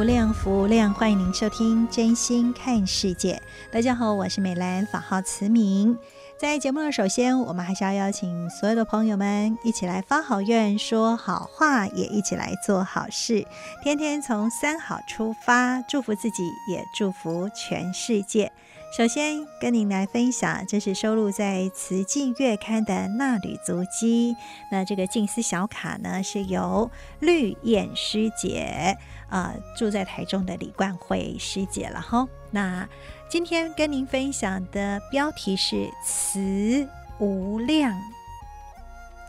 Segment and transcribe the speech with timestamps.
[0.00, 3.34] 无量，福无量，欢迎您收听《真心看世界》。
[3.70, 5.98] 大家好，我是美兰，法号慈明。
[6.38, 13.46] 在节目的首先，我们还是要邀请所有的朋友们一起来发好愿、说好话，也一起来做好事。
[13.82, 18.50] 天天从三好出发，祝福自己，也祝福全世界。
[18.90, 24.34] 首先跟您来分享，这是收录在《慈济月刊》的纳履足迹。
[24.72, 32.26] 那这个静思小卡呢，是由绿燕师姐啊、呃，住在台中的李冠慧师姐了哈。
[32.50, 32.88] 那
[33.28, 36.88] 今天跟您分享的标题是“慈
[37.20, 37.96] 无量”，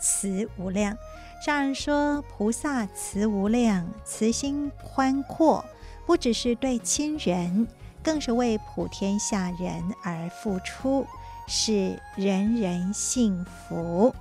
[0.02, 0.98] 慈无量。
[1.46, 5.64] 上人说，菩萨慈无量，慈心宽阔，
[6.08, 7.68] 不只是对亲人，
[8.04, 11.06] 更是为普天下人而付出，
[11.48, 14.14] 使人人幸福。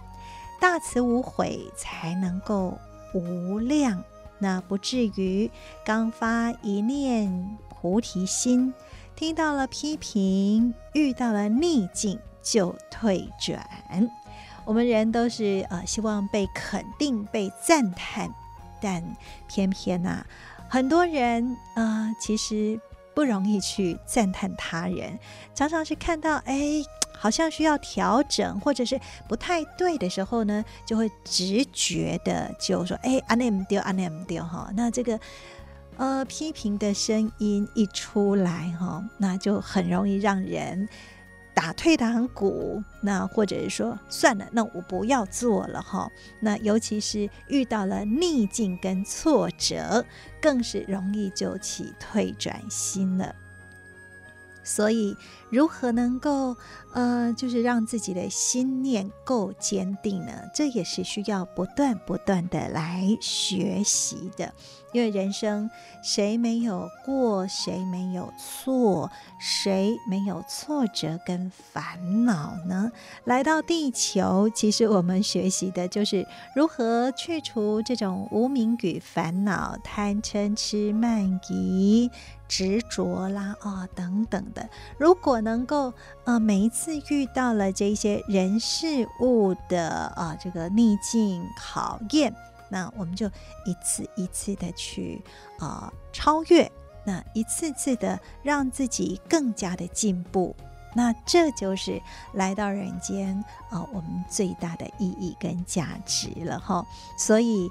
[0.61, 2.79] 大慈无悔，才能够
[3.15, 4.05] 无量，
[4.39, 5.51] 那不至于
[5.85, 8.75] 刚发一念菩提心。
[9.17, 14.11] 听到了批评，遇到了逆境就退转。
[14.65, 18.31] 我们人都是呃希望被肯定、被赞叹，
[18.81, 19.03] 但
[19.49, 20.25] 偏偏呐、
[20.69, 22.79] 很多人、呃，其实
[23.21, 25.19] 不容易去赞叹他人。
[25.55, 26.83] 常常是看到哎，
[27.13, 28.99] 好像需要调整，或者是
[29.29, 34.71] 不太对的时候呢，就会直觉的就说哎，阿内姆丢，阿内姆丢哈。
[34.75, 35.21] 那这个。
[35.97, 40.89] 呃，批评的声音一出来哈，那就很容易让人
[41.61, 42.83] 打退堂鼓。
[43.03, 46.11] 那或者是说，算了，那我不要做了哈。
[46.41, 50.03] 那尤其是遇到了逆境跟挫折，
[50.41, 53.35] 更是容易就起退转心了。
[54.63, 55.17] 所以，
[55.51, 56.57] 如何能够
[56.93, 60.33] 呃，就是让自己的心念够坚定呢？
[60.55, 64.53] 这也是需要不断不断的来学习的。
[64.93, 65.71] 因为人生
[66.03, 72.91] 谁没有过，谁没有错，谁没有挫折跟烦恼呢？
[73.25, 76.27] 来到地球，其实我们学习的就是
[76.57, 82.11] 如何去除这种无明与烦恼、贪嗔痴慢疑、
[82.51, 84.69] 执着啦啊、等等的。
[84.99, 85.95] 如果能够
[86.25, 92.35] 呃每一次遇到了这些人事物的啊、这个逆境考验。
[92.69, 93.27] 那我们就
[93.65, 95.23] 一次一次的去
[95.59, 96.71] 啊、超越，
[97.05, 100.55] 那一次次的让自己更加的进步，
[100.95, 102.01] 那这就是
[102.35, 103.37] 来到人间
[103.71, 106.85] 啊、我们最大的意义跟价值了哈，
[107.17, 107.71] 所以。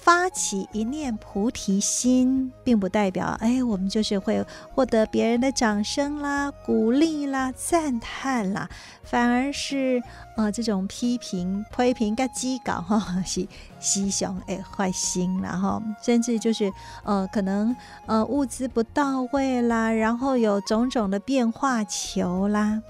[0.00, 4.44] 发起一念菩提心，并不代表哎，我们就是会
[4.74, 8.68] 获得别人的掌声啦、鼓励啦、赞叹啦，
[9.02, 10.02] 反而是
[10.36, 13.46] 呃这种批评、批评、跟讥搞哈，是
[13.80, 16.72] 西熊哎坏心，然后甚至就是
[17.04, 17.76] 呃可能
[18.06, 22.80] 呃物资不到位啦，然后有种种的变化球啦。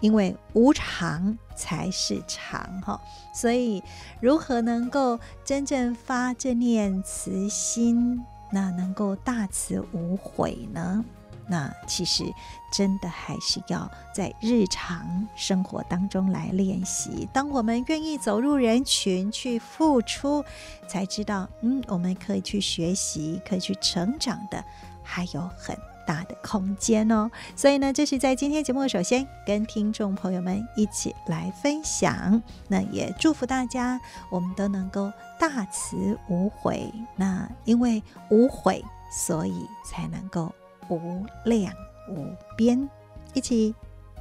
[0.00, 3.00] 因为无常才是长哈，
[3.32, 3.82] 所以
[4.20, 11.04] 如何能够真正发这念慈心，那能够大慈无悔呢？
[11.46, 12.24] 那其实
[12.72, 17.28] 真的还是要在日常生活当中来练习。
[17.34, 20.42] 当我们愿意走入人群去付出，
[20.88, 24.64] 才知道，嗯，我们可以去学习，可以去成长的，
[25.02, 25.76] 还有很。
[26.06, 36.92] 大的空间哦，所以呢，这是在今天节目首先跟听众朋友们一起来分享，那也祝福大家，我们都能够大慈无悔。
[37.16, 40.52] 那因为无悔，所以才能够
[40.88, 41.72] 无量
[42.08, 42.88] 无边，
[43.32, 43.74] 一起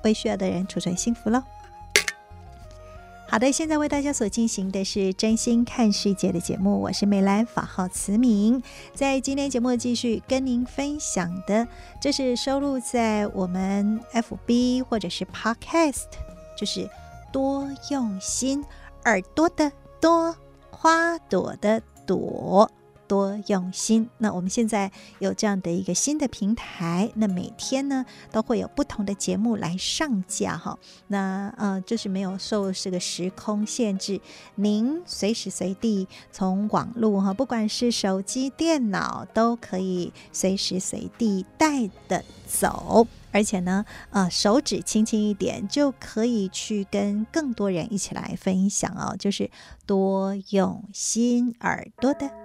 [0.03, 1.43] 为需要的人储存幸福喽。
[3.33, 8.61] 好的，现在为大家所进行的是真心看世界的节目，我是美兰，法号慈明。
[8.93, 11.67] 在今天节目继续跟您分享的，
[11.99, 16.03] 这是收录在我们 FB 或者是 Podcast，
[16.55, 16.87] 就是
[17.31, 18.63] 多用心，
[19.05, 20.37] 耳朵的多，
[20.69, 22.69] 花朵的朵。
[23.13, 24.09] 多用心。
[24.17, 30.79] 那我们现在有这样的一个新的平台，那每天呢都会有不同的节目来上架哈。
[31.09, 34.19] 那呃，就是没有受这个时空限制，
[34.55, 43.05] 您随时随地从网络哈，不管是手机、电脑，都可以随时随地带的走。
[43.31, 49.15] 而且呢，呃，手指轻轻一点就可以去跟更多人一起来分享哦。
[49.19, 49.51] 就是
[49.85, 52.42] 多用心耳朵的。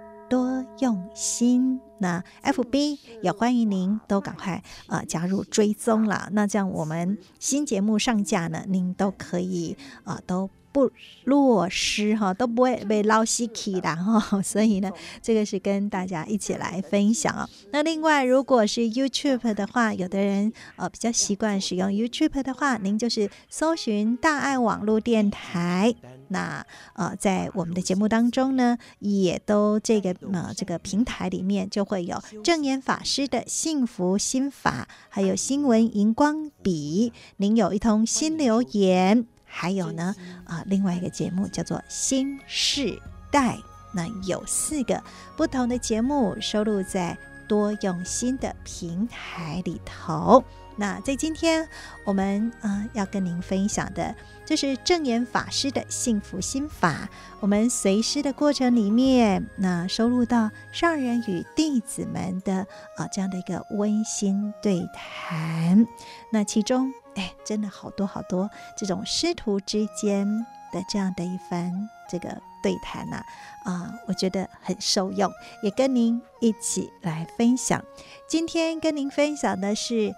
[0.79, 4.53] 用心，那 FB 也欢迎您都赶快
[4.87, 6.29] 啊、呃、加入追踪了。
[6.31, 10.49] 那这样我们新节目上架呢，您都可以啊、呃、都。
[10.71, 10.91] 不
[11.23, 17.49] 落失哈，都不会被捞稀奇的 哈，所以呢，这个是跟大家一起来分享啊。
[17.71, 25.95] 那另外，如果是 YouTube 的话，有的人呃比较习惯使用 YouTube 的话，您就是搜寻大爱网络电台。
[26.29, 37.13] 那呃，在我们的节目当中呢，也都这个呃这个平台里面就会有证言法师的幸福心法，还有新闻荧光笔。
[37.37, 39.27] 您有一通新留言。
[39.51, 40.15] 还有呢，
[40.45, 43.55] 啊，另外一个节目叫做《新世代》，
[43.95, 45.03] 那有四个
[45.35, 47.17] 不同的节目收录在
[47.47, 50.43] 多用心的平台里头。
[50.79, 51.67] 那在今天
[52.05, 54.15] 我们啊要跟您分享的，
[54.45, 57.09] 就是证言法师的幸福心法。
[57.41, 62.65] 我们随师的过程里面，那收录到上人与弟子们的
[62.95, 65.85] 啊这样的一个温馨对谈。
[66.31, 66.91] 那其中。
[67.15, 70.25] 哎，真的好多好多这种师徒之间
[70.71, 72.29] 的这样的一番这个
[72.63, 73.21] 对谈呐，
[73.65, 75.29] 啊，我觉得很受用，
[75.61, 77.83] 也跟您一起来分享。
[78.29, 80.13] 今天跟您分享的是，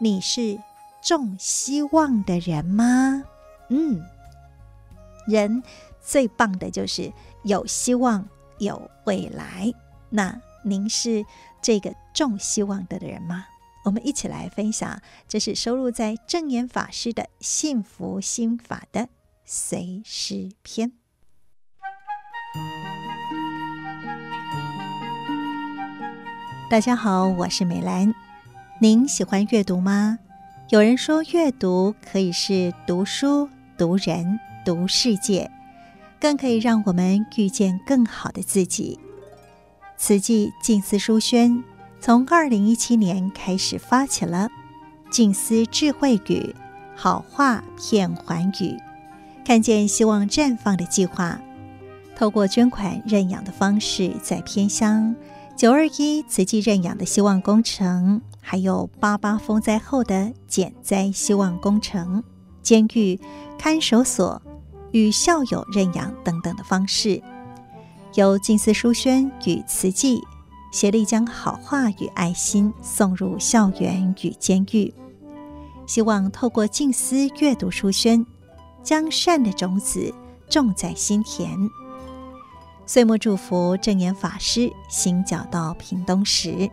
[0.00, 0.60] 你是
[1.02, 3.24] 重希望的人吗？
[3.68, 4.00] 嗯，
[5.26, 5.60] 人
[6.00, 7.12] 最棒的就是
[7.42, 8.28] 有希望、
[8.58, 9.72] 有未来。
[10.08, 11.26] 那您是
[11.60, 13.46] 这个重希望的人吗？
[13.84, 19.08] 我们一起来分享，这是收录在证言法师的幸福心法的
[19.44, 20.92] 随师篇。
[26.70, 28.27] 大家好，我是美兰。
[28.80, 30.20] 您喜欢阅读吗？
[30.68, 35.50] 有人说，阅读可以是读书、读人、读世界，
[36.20, 39.00] 更可以让我们遇见更好的自己。
[39.96, 41.64] 慈济静思书轩。
[42.00, 44.48] 从二零一七年开始发起了
[45.10, 46.54] “静思智慧语，
[46.94, 48.78] 好话遍寰宇，
[49.44, 51.40] 看见希望绽放”的计划，
[52.14, 55.16] 透过捐款认养的方式，在偏乡
[55.56, 62.24] 九二一慈济认养的希望工程，还有八八风灾后的减灾希望工程、
[62.62, 63.20] 监狱
[63.58, 64.40] 看守所
[64.90, 67.22] 与校友认养等等的方式，
[68.14, 70.22] 由静思书轩与慈济。
[70.72, 74.94] 协力将好话与爱心送入校园与监狱，
[75.86, 78.24] 希望透过静思阅读书轩，
[78.82, 80.14] 将善的种子
[80.48, 81.54] 种在心田。
[82.86, 86.70] 岁末祝福正言法师行脚到屏东时，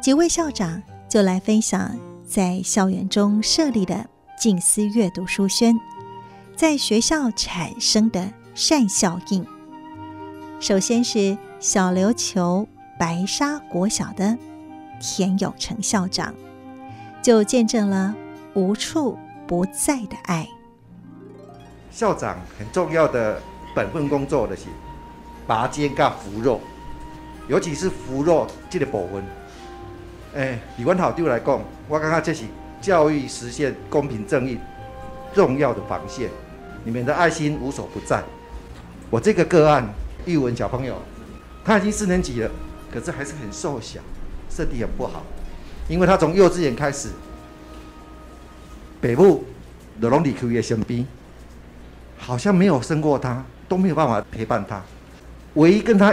[0.00, 1.94] 几位校长就来分享
[2.26, 4.06] 在校园中设立的
[4.38, 5.78] 静思阅读书轩，
[6.56, 9.46] 在学校产生的善效应。
[10.58, 12.66] 首先是小琉球。
[12.98, 14.36] 白沙国小的
[15.00, 16.34] 田有成校长，
[17.22, 18.14] 就见证了
[18.52, 20.46] 无处不在的爱。
[21.90, 23.40] 校长很重要的
[23.74, 24.64] 本分工作的是
[25.46, 26.60] 拔尖跟扶弱，
[27.48, 29.24] 尤其是扶弱这个部分。
[30.34, 32.44] 诶，以阮校长来讲，我感觉这是
[32.80, 34.58] 教育实现公平正义
[35.34, 36.30] 重要的防线。
[36.84, 38.22] 你们的爱心无所不在。
[39.10, 39.88] 我这个个案，
[40.24, 40.96] 玉文小朋友，
[41.64, 42.50] 他已经四年级了。
[42.92, 44.00] 可是还是很瘦小，
[44.48, 45.22] 身体很不好，
[45.88, 47.10] 因为他从幼稚园开始，
[49.00, 49.44] 北部
[50.00, 51.06] 的龙里区也生病，
[52.18, 54.82] 好像没有生过他，都没有办法陪伴他，
[55.54, 56.12] 唯一跟他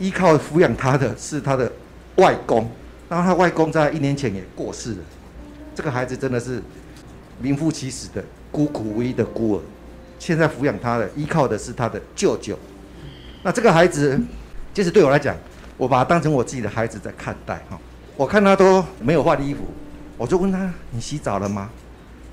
[0.00, 1.70] 依靠抚养他的是他的
[2.16, 2.68] 外公，
[3.08, 4.98] 然后他外公在一年前也过世了，
[5.74, 6.62] 这个孩子真的是
[7.40, 9.60] 名副其实的孤苦无依的孤儿，
[10.18, 12.58] 现在抚养他的依靠的是他的舅舅，
[13.42, 14.20] 那这个孩子，
[14.74, 15.36] 其实对我来讲。
[15.78, 17.78] 我把他当成我自己的孩子在看待哈，
[18.16, 19.60] 我看他都没有换衣服，
[20.16, 21.70] 我就问他：“你洗澡了吗？”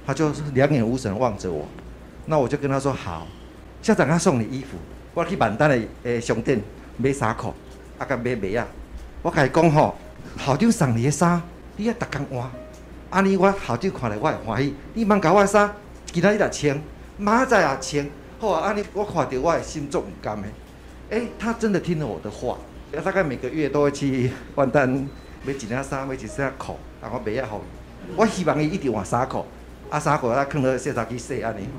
[0.03, 1.67] 他就是两眼无神望着我，
[2.25, 3.27] 那我就跟他说：“好，
[3.83, 4.79] 校长他送你衣服，
[5.13, 6.59] 我去万丹的诶商店
[6.97, 7.53] 买衫裤，
[7.99, 8.67] 啊甲买袜啊，
[9.21, 9.95] 我甲伊讲吼，
[10.37, 11.41] 校长送你的衫，
[11.77, 12.51] 你要逐工换，
[13.09, 15.73] 安尼我校长看来我会欢喜，你莫甲我的衫
[16.07, 16.81] 一今仔日来穿，
[17.17, 20.47] 明仔也穿，好啊，安尼我看到我的心中唔甘的。
[21.09, 22.57] 哎、欸，他真的听了我的话，
[23.03, 24.89] 大概每个月都会去万丹
[25.43, 27.61] 买几件衫，买几件裤，然后买一好。
[28.15, 29.45] 我希望伊一直换衫裤，
[29.89, 31.71] 啊衫裤啊，放到洗衫机洗安尼吼。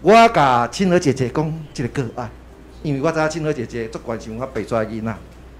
[0.00, 2.30] 我甲青娥姐姐讲这个个案，
[2.82, 5.14] 因为我知道青娥姐姐足关心我北抓囡仔。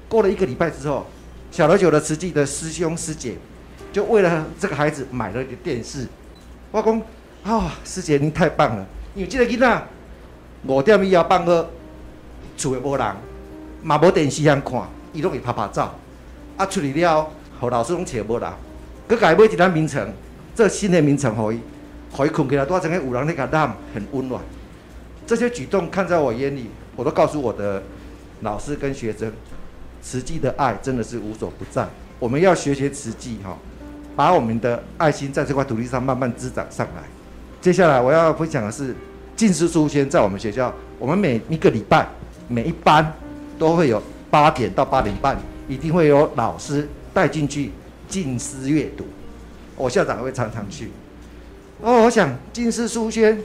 [0.08, 1.06] 过了一个礼拜之后，
[1.50, 3.36] 小琉球的慈济的师兄师姐
[3.92, 6.06] 就为了这个孩子买了一个电视。
[6.70, 7.02] 我讲
[7.44, 9.86] 啊、师姐您太棒了，因为这个囡仔
[10.66, 11.66] 五点以后放学。
[12.56, 13.06] 厝诶无人，
[13.84, 15.94] 嘛无电视通看，伊拢会拍拍照。
[16.56, 18.50] 啊，出去了，互老师拢找无人，
[19.08, 20.04] 佮改买一张眠床，
[20.56, 21.60] 做新的眠床互伊，
[22.10, 24.42] 互伊困起来，拄仔整个有人咧甲揽，很温暖。
[25.24, 27.80] 这些举动看在我眼里，我都告诉我的
[28.40, 29.32] 老师跟学生，
[30.02, 31.86] 慈济的爱真的是无所不在。
[32.18, 33.56] 我们要学学慈济哈，
[34.16, 37.02] 把我们的爱心在这块土地上慢慢滋长上来。
[37.60, 38.94] 接下来我要分享的是
[39.36, 42.06] 静思书轩在我们学校，我们每一个礼拜。
[42.50, 43.12] 每一班
[43.58, 45.36] 都会有八点到八点半，
[45.68, 47.70] 一定会有老师带进去
[48.08, 49.04] 静思阅读。
[49.76, 50.90] 我校长会常常去。
[51.82, 53.38] 哦，我想静思书轩，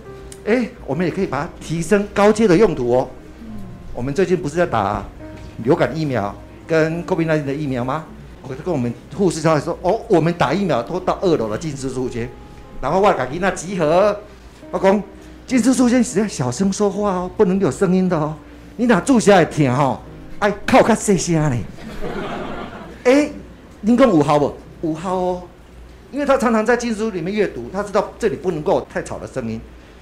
[0.45, 3.10] 哎，我们也可以把它提升高阶的用途哦。
[3.93, 5.03] 我们最近不是在打
[5.65, 6.33] 流感疫苗
[6.67, 8.05] 跟 COVID-19 的疫苗吗？
[8.46, 12.29] 我就跟我们护士小姐说，哦，我们打疫苗都到二楼的静思书轩，
[12.82, 14.20] 然后我赶紧那集合。
[14.72, 15.01] 老公，
[15.48, 18.36] 静思书轩只要小声说话哦，不能有声音的哦。
[18.75, 20.01] 你若住下来听吼，
[20.39, 21.60] 哎靠较细声嘞。
[23.05, 23.34] 哎、欸，
[23.79, 24.53] 您讲五号不？
[24.82, 25.43] 五号哦，
[26.12, 29.62] 因为他常常在经书里面阅读，他知道这里不能够太吵的声音。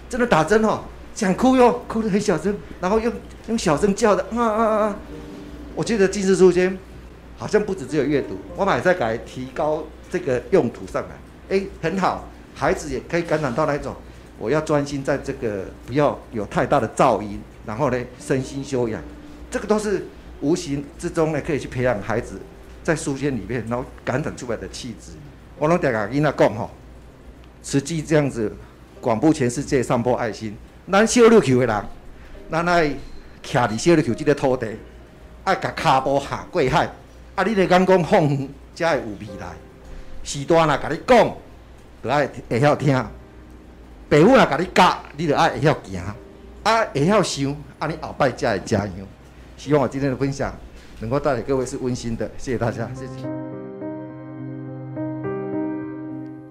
[0.10, 0.80] 真的打针哦，
[1.14, 3.14] 想哭哟，哭得很小声，然后用
[3.50, 4.96] 用小声叫的啊啊啊！
[5.76, 6.78] 我觉得静思书轩
[7.38, 11.58] 好像不止只有阅读，我们还在改提高这个用途上来。
[11.58, 13.96] 哎、很好，孩子也可以感染到那一种，
[14.38, 17.42] 我要专心在这个，不要有太大的噪音。
[17.66, 19.00] 然后呢，身心修养，
[19.52, 20.08] 这个都是
[20.40, 22.40] 无形之中呢，可以去培养孩子
[22.82, 25.12] 在书轩里面，然后感染出来的气质。
[25.60, 26.72] 我拢在跟他讲吼，
[27.62, 28.52] 实际这样子
[29.00, 30.56] 广布全世界，散播爱心。
[30.92, 31.86] 咱小六球的人，
[32.50, 32.88] 咱爱
[33.44, 34.68] 徛伫小六球这个土地，
[35.44, 36.90] 爱甲脚步下过海。
[37.36, 39.48] 啊，你咧讲讲放远才会有未来。
[40.24, 41.36] 时代若甲你讲，
[42.04, 42.94] 就爱会晓听；
[44.10, 46.02] 爸母若甲你教，你就爱会晓行。
[46.64, 49.06] 啊，会晓想，啊，你后摆才会加油。
[49.58, 50.54] 希望我今天的分享
[51.00, 53.14] 能够带给各位是温馨的，谢谢大家，谢谢。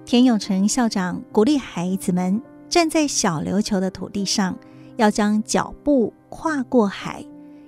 [0.04, 4.58] 田永成校长鼓励孩子们站在小琉球的土地上，
[4.96, 7.24] 要将脚步跨过海，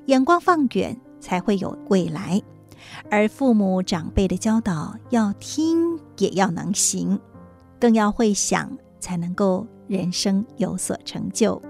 [0.07, 2.43] 眼光放远，才会有未来。
[3.09, 7.19] 而父母长辈的教导，要听也要能行，
[7.81, 11.62] 更要会想，才能够人生有所成就。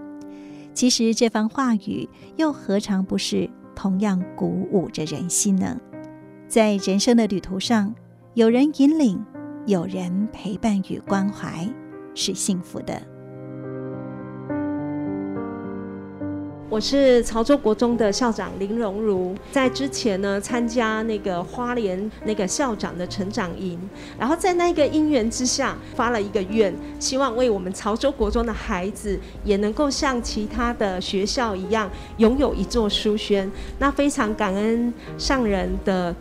[0.73, 5.79] 其实这番话语又何尝不是同样鼓舞着人心呢？
[6.49, 7.95] 在人生的旅途上，
[8.33, 9.23] 有人引领，
[9.67, 11.69] 有人陪伴与关怀，
[12.15, 13.12] 是幸福的。
[16.73, 23.79] 我是潮州国中的校长林荣如，在之前呢，参加那个花莲那个校长的成长营，
[24.19, 33.51] 然后在那个因缘之下发了一个愿，希望为我们潮州国中的孩子也能够像其他的学校一样拥有一座书轩。
[33.79, 36.17] 那非常感恩上人的。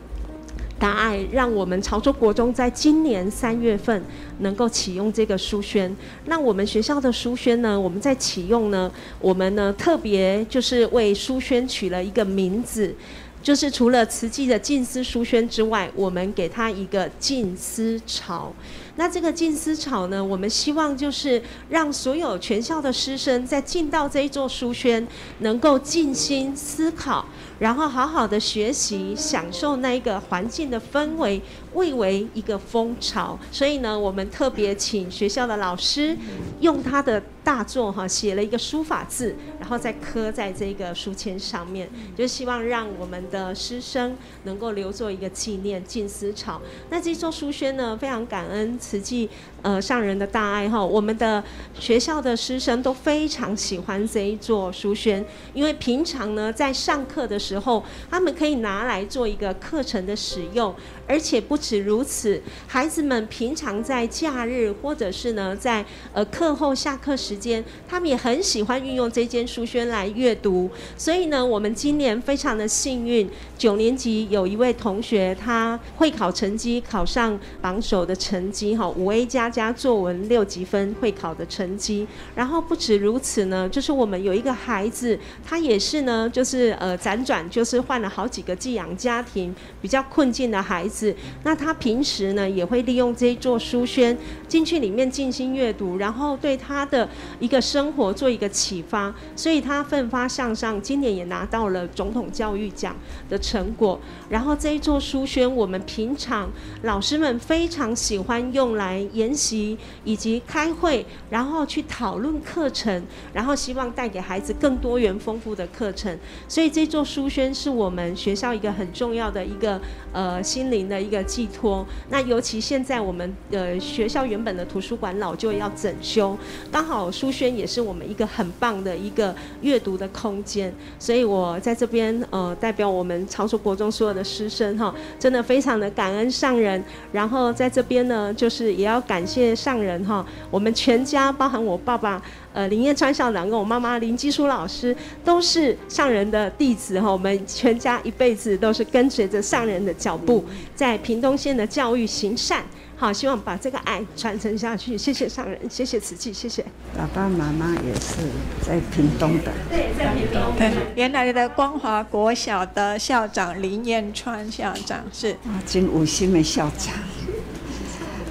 [0.82, 4.04] 答案让我们潮州国中在今年三月份
[4.40, 5.96] 能够启用这个书轩。
[6.26, 12.96] 那我们学校的书轩呢，我们在启用呢，我们呢特别就是为书轩取了一个名字，
[13.44, 18.52] 就是除了慈济的静思书轩之外，我们给它一个静思潮。
[18.96, 25.08] 那这个静思巢呢，我们希望就是让所有全校的师生在进到这一座书轩，
[25.40, 27.26] 能够静心思考。
[27.60, 31.40] 然后好好的学习，享受那一个环境的氛围，
[31.74, 33.38] 蔚为一个风潮。
[33.52, 36.18] 所以呢，我们特别请学校的老师
[36.60, 45.84] 用他的大作哈写了一个书法字，然后再刻在这个书签上面，就希望让我们的师生能够留作一个纪念。
[45.86, 46.60] 静思巢。
[46.90, 49.30] 那这座书轩呢，非常感恩慈济
[49.62, 51.44] 呃上人的大爱哈，我们的
[51.80, 55.24] 学校的师生都非常喜欢这一座书轩，
[55.54, 57.52] 因为平常呢在上课的时候。
[57.52, 60.74] 时候，他们可以拿来做一个课程的使用，
[61.08, 70.70] 而且不止如此，孩子们平常在假日或者是呢在呃课后下课时间，他们也很喜欢运用这间书轩来阅读。
[70.98, 82.08] 所以呢，我们今年非常的幸运，九年级有一位同学，他会考成绩考上榜首的成绩哈，五 A 加加作文六级分会考的成绩。
[82.36, 91.01] 然后不止如此呢，就是我们有一个孩子，他也是呢，就是呃辗转，就是换了好几个寄养家庭，比较困境的孩子。
[91.44, 94.18] 那他平时呢，也会利用这一座书轩
[94.48, 97.08] 进去里面静心阅读，然后对他的
[97.40, 102.96] 一个生活做一个启发，所以他奋发向上，今年也拿到了总统教育奖
[103.30, 104.00] 的成果。
[104.30, 106.50] 然后这一座书轩，我们平常
[106.84, 113.04] 老师们非常喜欢用来研习以及开会，然后去讨论课程，
[113.34, 116.18] 然后希望带给孩子更多元丰富的课程。
[116.48, 119.80] 所以这座书轩是我们学校一个很重要的一个
[120.12, 121.86] 呃心理灵的一个寄托。
[122.10, 126.38] 那尤其现在我们呃学校原本的图书馆老旧要整修，
[126.72, 130.74] 刚好书轩也是我们一个很棒的一个阅读的空间。
[130.98, 136.84] 所以我在这边呃代表我们潮州国中所有的师生哈，真的非常的感恩上人。
[137.12, 142.22] 然后在这边呢，就是也要感谢上人哈，我们全家包含我爸爸
[142.54, 152.64] 呃林彦川校长跟我妈妈林基书老师都是上人的弟子哈，我们全家一辈子都是跟随着上人的脚步，在屏东县的教育行善。
[152.96, 154.96] 好，希望把这个爱传承下去。
[154.96, 156.64] 谢谢上人，谢谢慈济，谢谢。
[156.96, 158.18] 爸爸妈妈也是
[158.62, 159.52] 在屏东的。
[159.72, 160.56] 对，在屏东。
[160.56, 165.32] 对，原来的光华国小的校长林彦川校长是。
[165.46, 166.94] 啊，真有心的校长。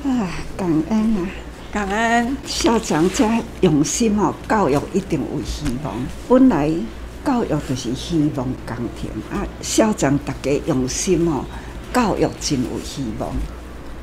[0.05, 1.29] 啊，感恩啊，
[1.73, 3.25] 感恩校长这
[3.61, 5.95] 用心哦，教育一定有希望。
[6.29, 6.69] 本来
[7.25, 11.45] 教育就是希望家庭啊，校长大家用心哦，
[11.93, 13.31] 教育真有希望。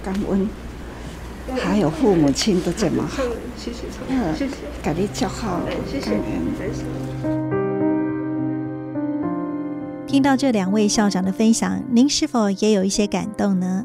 [0.01, 0.47] 感恩，
[1.57, 3.21] 还有父母亲都这么好，
[3.57, 3.79] 谢谢，
[4.37, 5.59] 谢谢，给你叫好，
[5.91, 6.17] 谢谢。
[10.07, 13.83] 听到这两位校长的分享，您是否也有一些感动呢？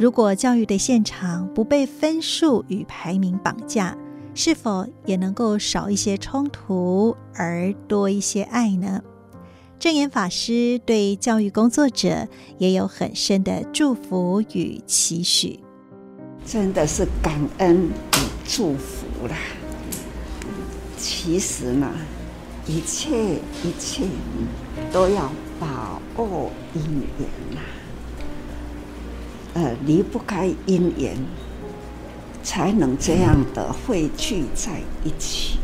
[0.00, 3.94] 如果教育的现场不被分数与排名绑架，
[4.34, 9.02] 是否也能够少一些冲突，而多一些爱呢？
[9.78, 15.60] 证严法师对教育工作者也有很深的祝福与期许，
[16.46, 19.36] 真的是感恩与祝福啦。
[20.96, 21.86] 其实呢，
[22.66, 24.04] 一切一切
[24.90, 27.60] 都要把握因缘呐，
[29.54, 31.16] 呃，离不开因缘，
[32.42, 35.58] 才能这样的汇聚在一起。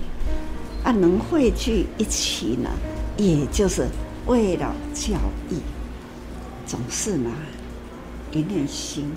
[0.85, 2.71] 啊，能汇聚一起呢，
[3.17, 3.89] 也就是。
[4.27, 5.13] 为了教
[5.51, 5.55] 育，
[6.67, 7.31] 总是呢
[8.33, 9.09] 一念心，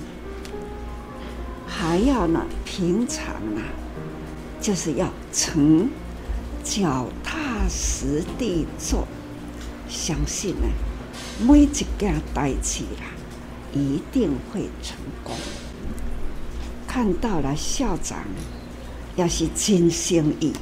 [1.65, 3.61] 还要呢平常呢，
[4.61, 5.89] 就是要成
[6.63, 9.07] 脚踏实地做，
[9.87, 10.67] 相信呢
[11.41, 13.09] 每一件代志啦，
[13.73, 15.35] 一定会成功。
[16.87, 18.19] 看到了校长，
[19.15, 20.53] 要是真心意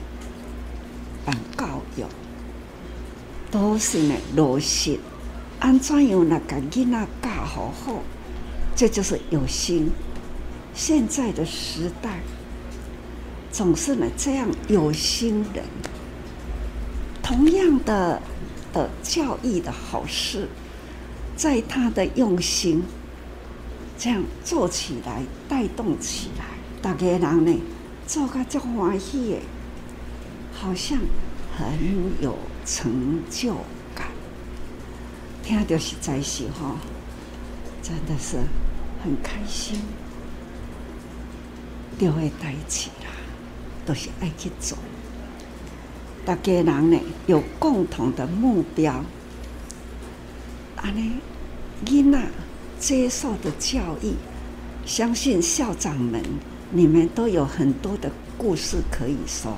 [1.25, 2.03] 办教育。
[3.49, 4.99] 都是呢，落实，
[5.59, 8.01] 安怎样那个囡仔教好好，
[8.75, 9.89] 这就是有心。
[10.73, 12.19] 现在的时代，
[13.49, 15.63] 总是呢这样有心人，
[17.23, 18.21] 同样的
[18.73, 20.49] 的教育的好事，
[21.37, 22.83] 在他的用心
[23.97, 26.45] 这样做起来，带动起来，
[26.81, 27.59] 大家人呢
[28.05, 29.39] 做个足欢喜的，
[30.53, 30.97] 好像
[31.57, 31.67] 很
[32.21, 32.37] 有。
[32.69, 33.55] 成就
[33.95, 34.07] 感，
[35.41, 36.75] 听到实在是哈，
[37.81, 38.35] 真的是
[39.01, 39.79] 很开心。
[41.97, 43.07] 就会带起啦，
[43.85, 44.77] 都是爱去做。
[46.25, 49.01] 大家人呢有共同的目标，
[50.75, 51.13] 安尼
[51.85, 52.19] 囡仔
[52.79, 54.13] 接受的教育，
[54.85, 56.23] 相信校长们
[56.71, 59.57] 你们都有很多的故事可以说，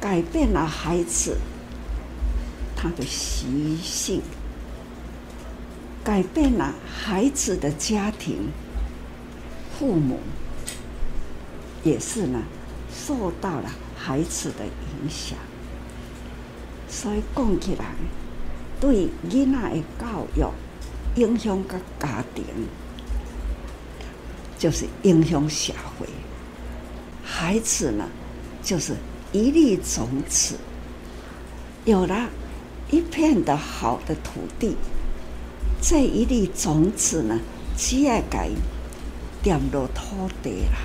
[0.00, 1.38] 改变了孩子。
[2.76, 4.20] 他的习性
[6.04, 8.50] 改变了孩子的家庭，
[9.78, 10.20] 父母
[11.82, 12.42] 也是呢，
[12.92, 15.38] 受到了孩子的影响。
[16.88, 17.94] 所以讲起来，
[18.78, 20.44] 对囡仔的教育
[21.16, 22.44] 影响个家庭，
[24.58, 26.06] 就是影响社会。
[27.22, 28.04] 孩子呢，
[28.62, 28.94] 就是
[29.32, 30.56] 一粒种子，
[31.84, 32.28] 有了。
[32.90, 34.76] 一片的好的土地，
[35.80, 37.40] 这一粒种子呢，
[37.76, 38.52] 只要给
[39.42, 40.78] 掉落土地啦，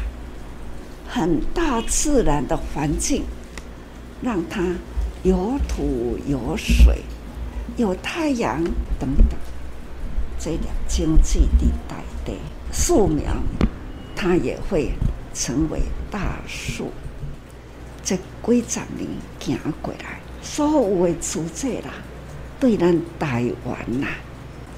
[1.07, 3.25] 很大自然的环境，
[4.23, 4.63] 让它
[5.21, 7.03] 有土有水，
[7.75, 8.63] 有太阳
[8.97, 9.37] 等等，
[10.39, 12.33] 这点经济的带的
[12.71, 13.35] 树苗，
[14.15, 14.93] 它也会
[15.33, 16.91] 成为大树。
[18.01, 21.91] 这几十年行过来，所有的组织啦，
[22.57, 24.07] 对咱台湾啦，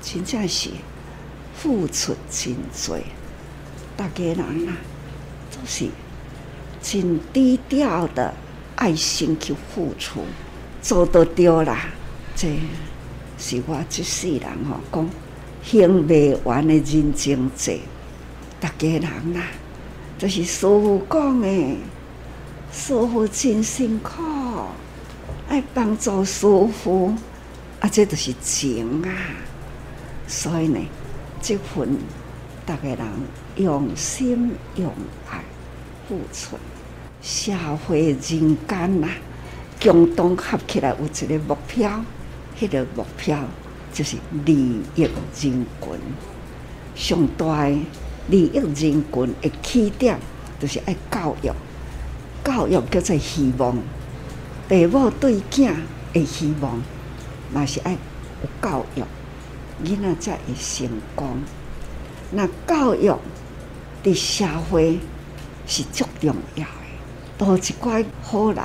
[0.02, 0.71] 真正是
[1.56, 2.56] 付出真
[2.88, 2.97] 多。
[3.95, 4.74] 大家人啦，
[5.52, 5.88] 都是
[6.82, 8.34] 真低调的
[8.76, 10.21] 爱心去付出，
[10.82, 11.86] 做得到啦。
[12.36, 12.50] 这
[13.38, 15.10] 是我这世人吼讲，
[15.63, 17.78] 行不完的人情债。
[18.60, 19.02] 大家人
[19.34, 19.43] 啦，
[20.17, 21.47] 就是师父讲的。
[22.74, 24.24] 师父真辛苦，
[25.50, 27.13] 爱帮助师父，
[27.82, 29.12] 啊，这都是情啊。
[30.26, 30.80] 所以呢，
[31.41, 31.97] 这份
[32.65, 33.00] 大家人
[33.58, 34.89] 用心用
[35.30, 35.43] 爱
[36.08, 36.56] 付出，
[37.21, 37.52] 社
[37.86, 39.10] 会人间呐，
[39.82, 42.06] 共同合起来有一个目标，
[42.58, 43.38] 迄个目标
[43.94, 45.66] 就是利益人群。
[46.96, 47.78] 上大的
[48.28, 49.06] 利益人群
[49.42, 50.20] 的起点，
[50.60, 51.52] 就是爱教育。
[52.44, 53.78] 教育叫做希望，
[54.68, 55.74] 父母对囝
[56.12, 56.82] 的希望，
[57.54, 59.04] 嘛是爱有教育，
[59.86, 61.38] 囡仔才会成功。
[62.32, 63.16] 那教育
[64.04, 65.00] 的社会
[65.68, 66.68] 是足重要的，
[67.38, 68.64] 多一寡好人，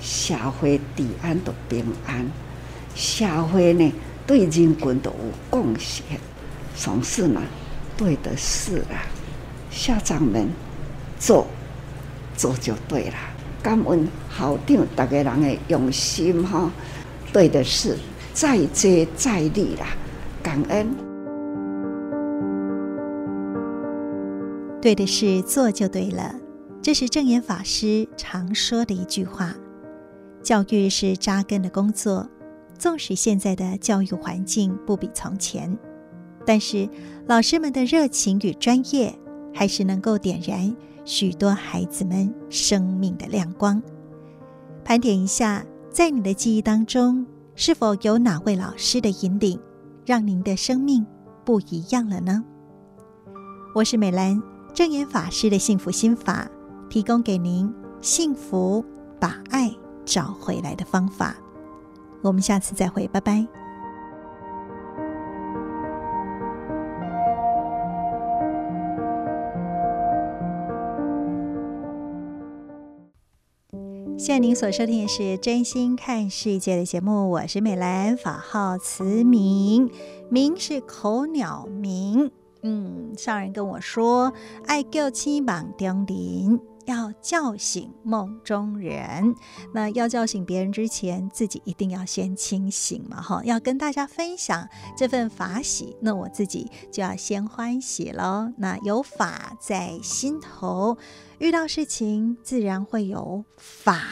[0.00, 2.30] 社会治安都平安，
[2.94, 3.92] 社会呢
[4.28, 5.16] 对人群都有
[5.50, 6.20] 贡献。
[6.76, 7.42] 从事呢，
[7.96, 9.02] 对的事啊，
[9.70, 10.48] 校长们
[11.18, 11.46] 做。
[12.36, 13.16] 做就对了，
[13.60, 16.70] 感恩校长大家人的用心哈，
[17.32, 17.98] 对的事
[18.32, 19.86] 再接再厉啦，
[20.40, 20.88] 感恩。
[24.80, 26.36] 对的事做就对了，
[26.80, 29.52] 这是证严法师常说的一句话。
[30.40, 32.28] 教育是扎根的工作，
[32.78, 35.76] 纵使现在的教育环境不比从前，
[36.46, 36.88] 但是
[37.26, 39.12] 老师们的热情与专业
[39.52, 40.74] 还是能够点燃。
[41.04, 43.82] 许多孩子们生命的亮光，
[44.84, 49.58] 盘点一下，在你的记忆当中，是否有哪位老师的引领，
[50.04, 51.06] 让您的生命
[51.46, 52.44] 不一样了呢？
[53.74, 54.42] 我是美兰，
[54.74, 56.46] 正言法师的幸福心法，
[56.90, 58.84] 提供给您幸福
[59.18, 61.34] 把爱找回来的方法。
[62.22, 63.46] 我们下次再会，拜拜。
[74.18, 79.90] 现在您所收听的是《真心看世界》的节目，我是美兰，法号慈明，
[80.28, 82.30] 明是口鸟鸣。
[82.62, 84.32] 嗯，上人跟我说，
[84.66, 89.34] 爱叫起梦中人，要叫醒梦中人。
[89.74, 93.42] 那要叫醒别人之前，自己一定要先清醒嘛，哈。
[93.44, 98.50] 要跟大家分享这份法喜，那我自己就要先欢喜喽。
[98.56, 100.96] 那有法在心头。
[101.38, 104.02] 遇到事情，自然会有法，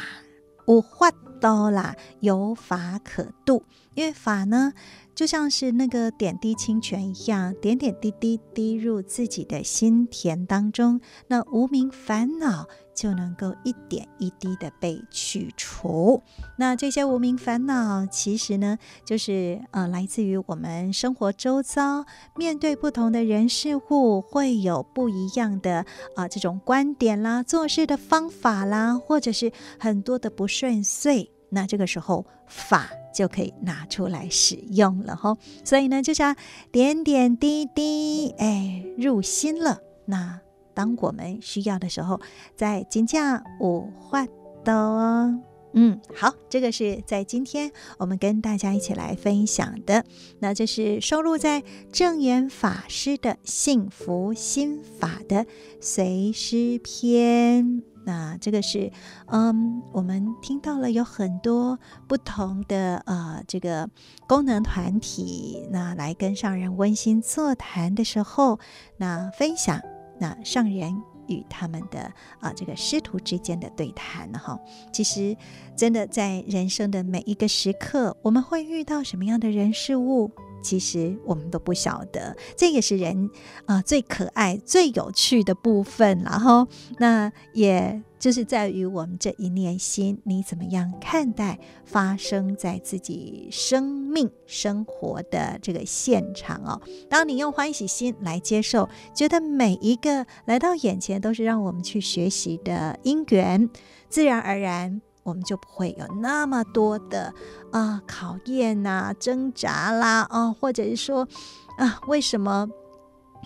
[0.67, 1.11] 无法
[1.41, 3.65] 度啦，有法可度。
[3.95, 4.75] 因为法呢，
[5.17, 16.23] 就像是那个点滴清泉一样，点点滴滴滴入自己的心田当中，那无名烦恼就能够一点一滴的被去除。
[16.59, 18.77] 那这些无名烦恼，其实呢，
[19.07, 22.05] 就是呃，来自于我们生活周遭，
[22.37, 25.79] 面对不同的人事物，会有不一样的
[26.15, 31.31] 啊、呃、这种观点啦，做事的方法啦，或者是很多的不顺遂。
[31.51, 36.37] 那这个时候法就可以拿出来使用了哈，所以呢，就像
[36.71, 39.81] 点点滴滴，哎，入心了。
[40.07, 40.41] 那
[40.75, 42.21] 当我们需要的时候，
[42.57, 44.29] 在金价五换
[44.65, 45.41] 的哦。
[45.79, 50.05] 嗯，好，这个是在今天我们跟大家一起来分享的。
[50.39, 55.45] 那这是收录在证言法师的幸福心法的
[55.81, 57.96] 随师篇。
[58.07, 58.93] 那这个是，
[59.27, 63.91] 嗯，我们听到了有很多不同的呃，这个
[64.29, 68.61] 功能团体，那来跟上人温馨座谈的时候，
[68.97, 69.81] 那分享
[70.21, 74.57] 那上人与他们的啊、这个师徒之间的对谈哈，
[74.93, 75.37] 其实
[75.77, 80.31] 真的在人生的每一个时刻，我们会遇到什么样的人事物？
[80.63, 83.31] 其实我们都不晓得，这也是人
[83.67, 86.23] 啊、最可爱、最有趣的部分。
[86.25, 86.67] 然后，
[86.99, 96.81] 那也就是在于我们这一念心，你怎么样看待发生在自己生命生活的这个现场哦？
[97.09, 103.69] 当你用欢喜心来接受，觉得每一个来到眼前都是让我们去学习的因缘，
[104.09, 105.01] 自然而然。
[105.27, 107.35] 我们就不会有那么多的
[107.73, 111.29] 啊考验呐、挣扎啦啊，或者是说
[111.77, 112.67] 啊，为什么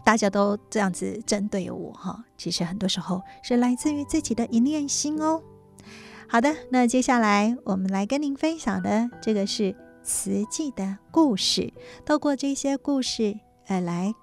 [0.05, 5.43] 大家都这样子针对我哈，其实很多时候是来自于自己的一念心哦。
[6.29, 11.73] 好的，那接下来我们来跟您分享的这个是慈济的故事，
[12.05, 14.15] 透过这些故事，呃，来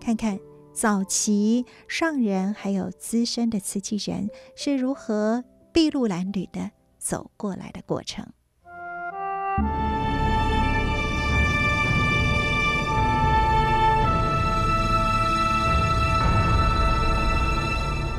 [0.00, 0.38] 看看
[0.72, 5.42] 早期上人还有资深的瓷器人是如何
[5.72, 8.26] 筚路蓝缕的走过来的过程。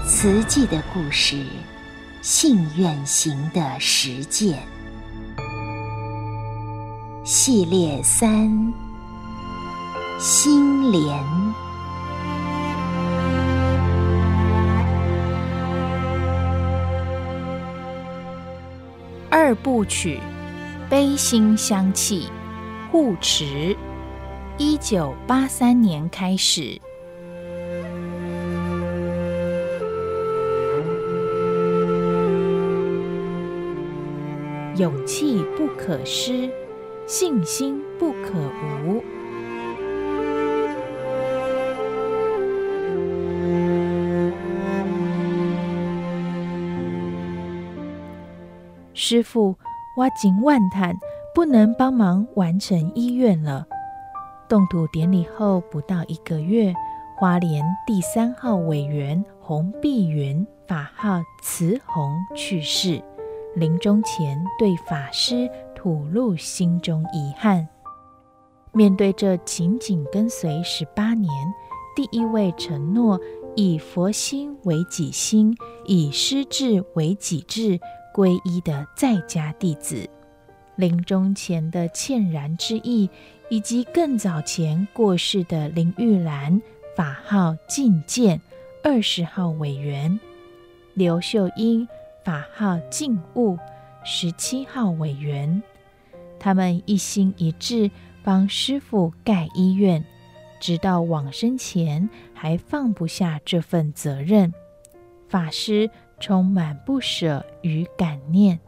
[0.06, 1.46] 慈济的故事，
[2.22, 4.62] 信愿行的实践
[7.24, 8.74] 系列三：
[10.20, 11.24] 心莲
[19.32, 20.20] 二部曲，
[20.90, 22.30] 悲心香气，
[22.92, 23.78] 护持。
[24.58, 26.82] 一九八三年开始。
[34.76, 36.50] 勇气不可失，
[37.06, 38.40] 信心不可
[38.84, 39.04] 无。
[49.02, 49.56] 师父，
[49.96, 50.94] 我今万叹，
[51.34, 53.66] 不能帮忙完成医院了。
[54.50, 56.74] 动土典礼后不到一个月，
[57.18, 63.02] 花莲第三号委员洪碧云（法号慈洪）去世。
[63.56, 67.66] 临终前，对法师吐露心中遗憾。
[68.74, 71.32] 面对这紧紧跟随十八年，
[71.96, 73.18] 第一位承诺
[73.56, 77.80] 以佛心为己心，以师志为己志，
[78.20, 80.06] 皈依的在家弟子，
[80.76, 83.10] 临终前的歉然之意，
[83.48, 86.62] 以及更早前过世的林玉兰
[86.98, 88.42] （法号净见）
[88.84, 90.20] 二十号委员，
[90.96, 91.88] 刘秀英。
[92.22, 93.58] 法号静悟，
[94.04, 95.64] 十七号委员，
[96.38, 97.90] 他们一心一志
[98.22, 100.04] 帮师父盖医院，
[100.60, 104.54] 直到往生前还放不下这份责任。
[105.30, 108.60] 法师充满不舍与感念。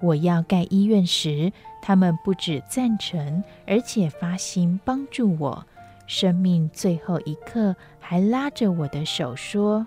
[0.00, 5.66] 我要盖医院时，他们不止赞成，而且发心帮助我。
[6.06, 9.86] 生命最后一刻，还拉着我的手说：“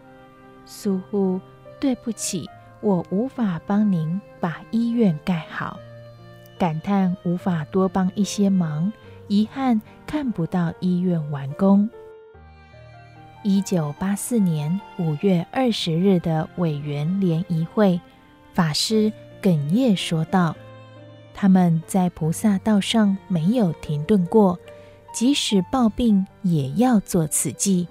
[0.66, 1.40] 苏护。”
[1.78, 5.78] 对不起，我无法帮您把医院盖好，
[6.58, 8.92] 感叹无法多帮一些忙，
[9.28, 11.88] 遗憾看不到医院完工。
[13.48, 18.02] 一九八四年五月二十日的委员联谊会，
[18.56, 20.56] 法师哽咽说道
[21.32, 24.60] ：“他们在菩萨道上没有停顿过，
[25.14, 27.88] 即使抱病也要做此计。”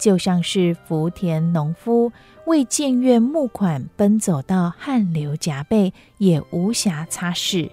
[0.00, 2.10] 就像是福田农夫
[2.46, 7.70] 为建院募款，奔走到汗流浃背，也无暇擦拭。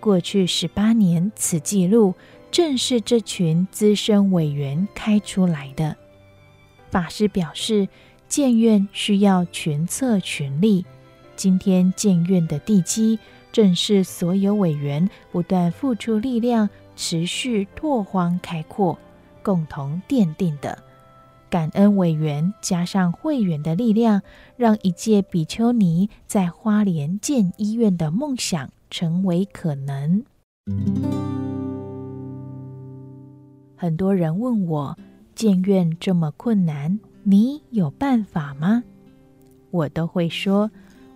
[0.00, 2.14] 过去十八年，此记录
[2.50, 5.96] 正是这群资深委员开出来的。
[6.90, 7.88] 法师表示，
[8.28, 10.84] 建院需要群策群力。
[11.36, 13.18] 今天建院的地基，
[13.52, 18.98] 正是所有委员不断付出力量，持续拓荒开阔，
[19.42, 20.76] 共同奠定的。
[21.50, 24.20] 感恩委员加上会员的力量，
[24.56, 30.24] 让一介比丘尼在花莲建医院的梦想成为可能。
[33.76, 34.98] 很多人问我，
[35.38, 38.82] 建院这么困难，你有办法吗？
[39.70, 40.68] 我都会说，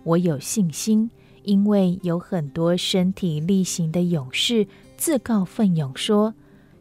[0.05, 1.11] 我有信心，
[1.43, 6.33] 因为有很多身体力行的勇士自告奋勇说：“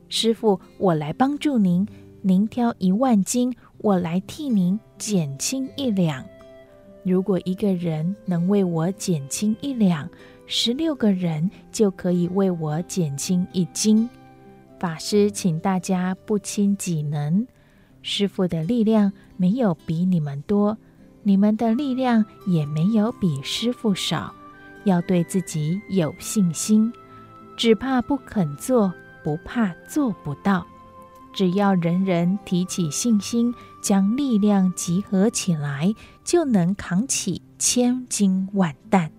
[0.08, 1.84] 师傅，我来帮助您。”
[2.22, 6.24] 您挑一万斤，我来替您减轻一两。
[7.02, 10.08] 如果一个人能为我减轻一两，
[10.46, 14.08] 十六个人就可以为我减轻一斤。
[14.82, 17.46] 法师，请大家不轻己能。
[18.02, 20.76] 师傅的力量没有比你们多，
[21.22, 24.34] 你们的力量也没有比师傅少。
[24.82, 26.92] 要对自己有信心，
[27.56, 28.92] 只怕不肯做，
[29.22, 30.66] 不怕做不到。
[31.32, 39.12] 只要人人提起信心，将力量集合起来，就能扛起千斤万担。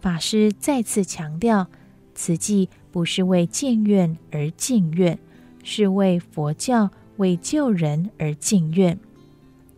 [0.00, 1.66] 法师再次强调，
[2.14, 5.18] 慈济不是为建院而建院，
[5.62, 8.98] 是为佛教、为救人而建院。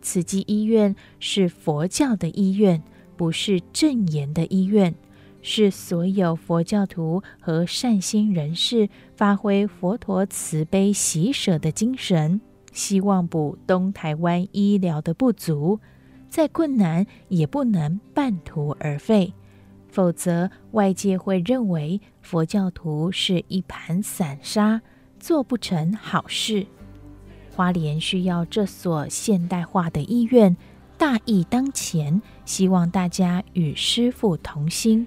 [0.01, 2.81] 慈济医院是佛教的医院，
[3.15, 4.95] 不是正言的医院。
[5.43, 12.39] 是所有佛教徒和善心人士发挥佛陀慈悲喜舍的精神，
[12.71, 15.79] 希望补东台湾医疗的不足，
[16.29, 19.33] 再困难也不能半途而废，
[19.91, 24.81] 否则外界会认为佛教徒是一盘散沙，
[25.19, 26.65] 做不成好事。
[27.53, 30.55] 花莲需要这所现代化的医院，
[30.97, 35.05] 大义当前，希望大家与师父同心。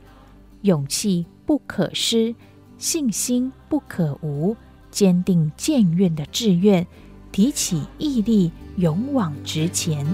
[0.60, 2.34] 勇气不可失，
[2.76, 4.54] 信心不可无，
[4.90, 6.86] 坚定建院的志愿，
[7.32, 10.06] 提起毅力，勇往直前。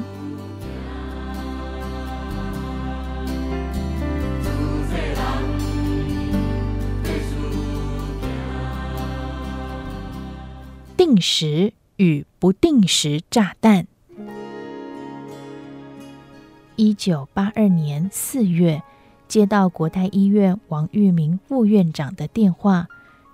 [11.00, 13.86] 定时与不定时炸弹。
[16.76, 18.82] 一九八二年四月。
[19.26, 22.86] 接到国泰医院王玉明副院长的电话，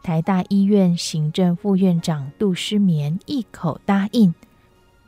[0.05, 4.33] 台大医院行政副院长杜诗眠一口答应，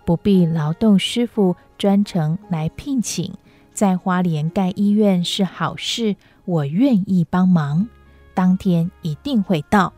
[0.05, 3.33] 不必劳动师傅专程来聘请，
[3.73, 7.87] 在花莲盖医院是好事，我愿意帮忙，
[8.35, 9.93] 当天一定会到。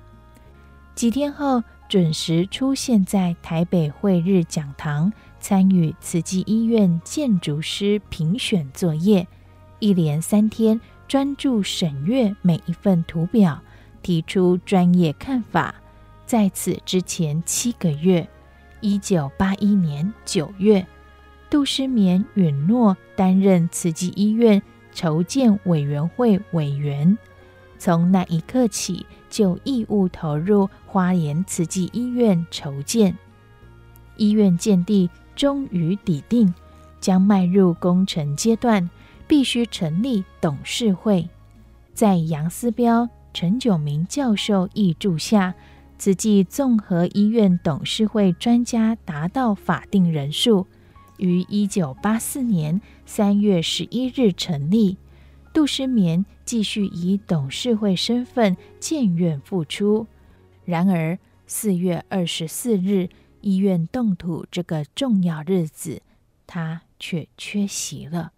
[0.96, 9.26] 几天后，准时出现在台北慧日讲堂，参与慈济医院建筑师评选作业。
[9.80, 13.60] 一连三天专注审阅每一份图表，
[14.02, 15.74] 提出专业看法。
[16.26, 18.28] 在此之前七个月，
[18.80, 20.86] 一九八一年九月，
[21.50, 27.18] 杜诗眠允诺担任慈济医院筹建委员会委员。
[27.80, 33.16] 从那一刻起，就义务投入花莲慈济医院筹建。
[34.16, 36.52] 医院建地终于底定，
[37.00, 38.90] 将迈入工程阶段。
[39.26, 41.28] 必须成立董事会，
[41.94, 45.54] 在杨思标、陈炯明教授挹注下，
[45.98, 50.66] 慈济综合医院董事会专家达到法定人数，
[51.18, 54.96] 于一九八四年三月十一日成立。
[55.52, 60.06] 杜诗眠继续以董事会身份建院复出。
[60.64, 63.08] 然而四月二十四日
[63.40, 66.02] 医院动土这个重要日子，
[66.46, 68.32] 他却缺席了。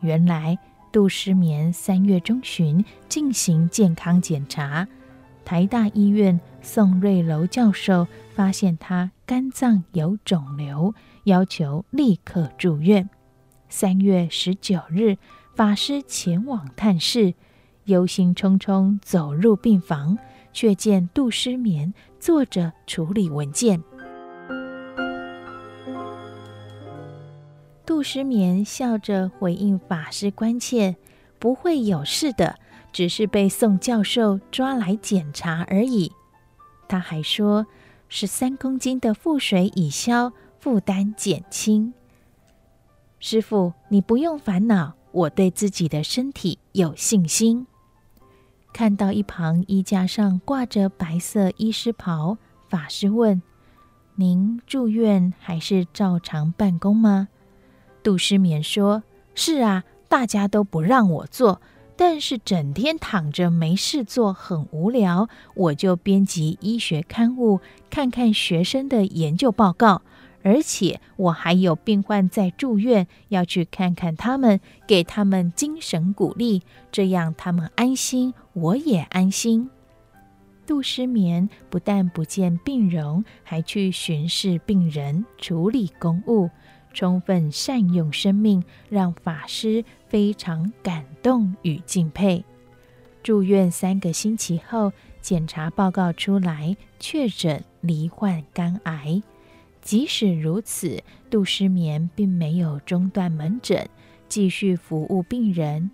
[0.00, 0.58] 原来
[0.92, 4.86] 杜诗眠三月中旬进行健康检查，
[5.48, 13.08] 台大医院宋瑞楼教授发现他肝脏有肿瘤，要求立刻住院。
[13.70, 15.16] 三月十九日，
[15.54, 17.32] 法师前往探视，
[17.84, 20.18] 忧心忡忡走入病房，
[20.52, 23.82] 却见杜诗眠坐着处理文件。
[27.86, 30.96] 杜诗眠笑着回应法师关切
[31.40, 32.58] ：“不会有事的，
[32.92, 36.12] 只是被宋教授抓来检查而已。”
[36.88, 37.66] 他还说
[38.08, 41.92] ：“十三公斤的腹水已消，负担减轻。”
[43.20, 47.66] 师傅，你不用烦恼，我对自己的身体有信心。
[48.72, 53.42] 看到一旁衣架上挂着白色医师袍，法师问
[54.14, 57.28] ：“您住院还是照常办公吗？”
[58.04, 59.02] 杜诗眠说
[59.34, 61.60] ：“是啊，大家都不让我做，
[62.00, 70.02] 但是整天躺着没事做很无聊，我就编辑医学刊物，看看学生的研究报告。
[70.44, 79.68] 而且我还有病患在住院，要去看看他们，给他们精神鼓励，这样他们安心，我也安心。”
[80.64, 86.48] 杜失眠不但不见病容，还去巡视病人，处理公务。
[86.98, 92.44] 充分善用生命，让法师非常感动与敬佩。
[93.22, 99.22] 住院三个星期后，检查报告出来，确诊罹患肝癌。
[99.80, 103.88] 即使如此，杜失眠并没有中断门诊，
[104.26, 105.88] 继续服务病人。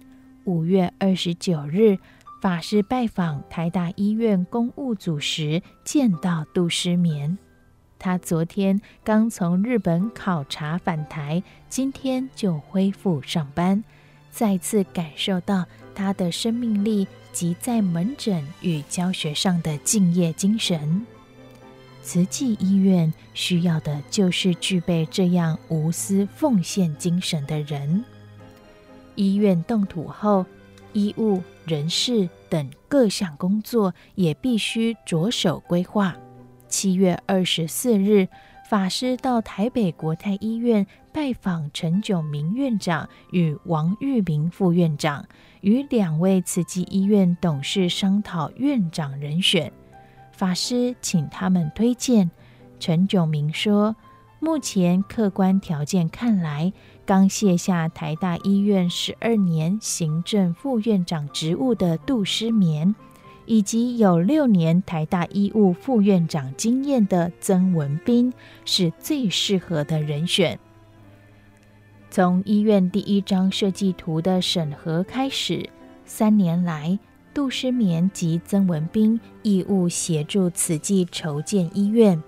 [0.44, 1.98] 五月二十九日，
[2.40, 7.36] 法师拜访台大医院公务组时，见到杜失眠。
[8.04, 13.82] 他昨天刚从日本考察返台，今天就恢复上班，
[14.30, 21.06] 再次感受到他的生命力及在门诊与教学上的敬业精神。
[22.02, 28.04] 慈济医院需要的就是具备这样无私奉献精神的人。
[29.14, 30.44] 医院动土后，
[30.92, 36.14] 医务、人事等各项工作也必须着手规划。
[36.76, 38.26] 七月二十四日，
[38.68, 45.24] 法师到台北国泰医院拜访陈炯明院长与王玉明副院长，
[45.60, 49.72] 与两位慈济医院董事商讨院长人选。
[50.32, 52.28] 法师请他们推荐。
[52.80, 53.94] 陈炯明说
[54.40, 56.72] ：“目前客观条件看来，
[57.06, 62.96] 刚卸下台大医院十二年行政副院长职务的杜诗眠。”
[63.46, 68.32] 以及有六年台大医务副院长经验的曾文彬
[68.64, 70.58] 是最适合的人选。
[72.10, 75.68] 从医院第一张设计图的审核开始，
[76.04, 76.98] 三年来，
[77.32, 82.22] 杜诗眠及曾文彬义务协助慈济筹建医院，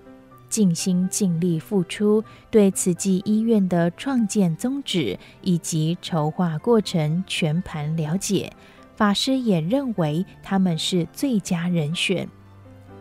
[0.49, 8.53] 尽心尽力付出，对慈济医院的创建宗旨以及筹划过程全盘了解。
[8.97, 12.26] 法师也认为他们是最佳人选。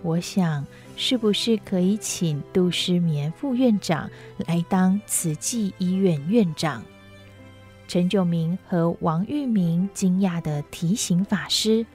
[0.02, 0.68] 我想，
[0.98, 4.10] 是不是可以请杜诗眠副院长
[4.46, 6.84] 来当慈济医院院长？
[7.88, 11.86] 陈炯明和王玉明惊讶地提醒法师：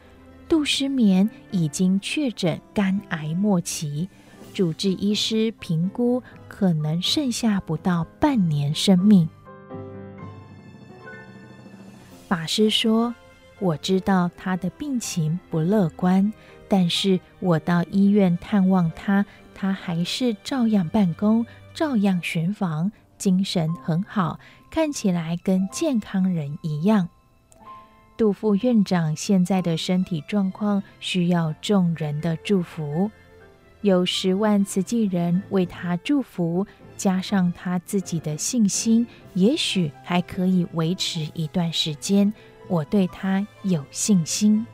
[0.49, 4.09] 杜诗眠已经确诊肝癌末期，
[4.55, 9.29] 主治医师评估可能剩下不到半年生命。
[12.27, 13.15] 法师说。
[13.61, 16.33] 我知道他的病情不乐观，
[16.67, 21.45] 但是我到医院探望他，他还是照样办公，
[21.75, 24.41] 照样巡房，精神很好，
[24.71, 27.09] 看起来跟健康人一样。
[28.17, 33.11] 杜副院长现在的身体状况需要众人的祝福，
[33.83, 42.33] 有十万慈济人为他祝福，加上他自己的信心，也许还可以维持一段时间。
[42.71, 44.65] 我对他有信心。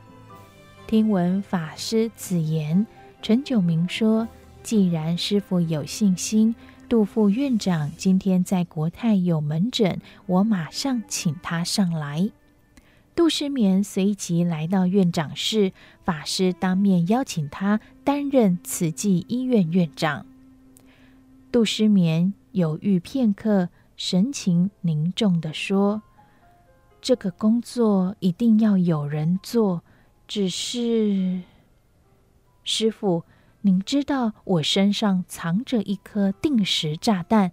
[0.85, 2.85] 听闻法师此言，
[3.23, 4.27] 陈炯明说
[4.61, 6.53] ：“既然师傅有信心，
[6.87, 12.29] 杜副院长今天在国泰有门诊，我马上请他上来。”
[13.15, 15.71] 杜诗眠随即来到院长室，
[16.05, 20.27] 法师当面邀请他担任慈济医院院长。
[21.51, 26.03] 杜诗眠犹豫片刻，神情凝重地说。
[27.01, 29.81] 这个工作一定要有人做，
[30.27, 31.41] 只是
[32.63, 33.23] 师傅，
[33.61, 37.51] 您知道我身上藏着一颗定时炸弹，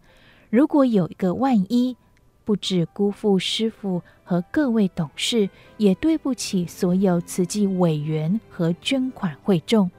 [0.50, 1.96] 如果有一个万一，
[2.44, 9.90] 不只辜负师傅和各位董事，也对不起所有慈济委员和捐款会众。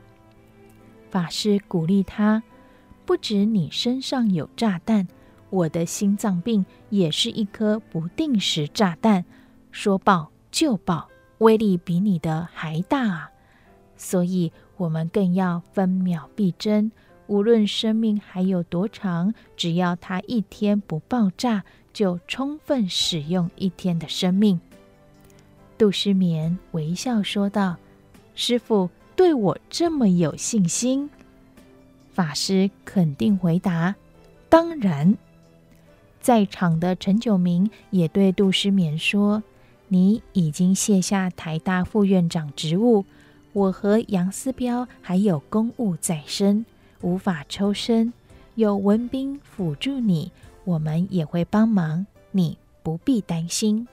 [1.10, 2.44] 法师鼓励他，
[3.06, 5.08] 不止你身上有炸弹，
[5.56, 9.24] 我的心脏病也是一颗不定时炸弹。
[9.72, 13.32] 说爆就爆，威力比你的还大啊！
[13.96, 16.92] 所以，我们更要分秒必争。
[17.28, 24.60] 无论生命还有多长，只要它一天不爆炸，就充分使用一天的生命。
[25.78, 27.78] 杜诗眠微笑说道
[28.36, 31.10] ：“师傅对我这么有信心。”
[32.14, 33.96] 法师肯定回答
[34.48, 35.18] ：“当然。”
[36.26, 39.44] 在场的陈炯明也对杜诗眠说。
[39.90, 43.06] 你已经卸下台大副院长职务，
[43.54, 46.66] 我和杨思标还有公务在身，
[47.02, 48.12] 无法抽身。
[48.56, 50.32] 有文彬辅助你，
[50.64, 53.88] 我们也会帮忙，你不必担心。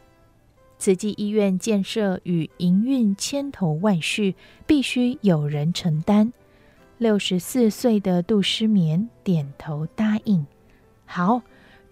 [0.78, 4.34] 慈济医院建设与营运千头万绪，
[4.66, 6.32] 必须有人承担。
[6.96, 10.46] 六十四岁的杜诗眠点头答应
[11.04, 11.42] ：“好，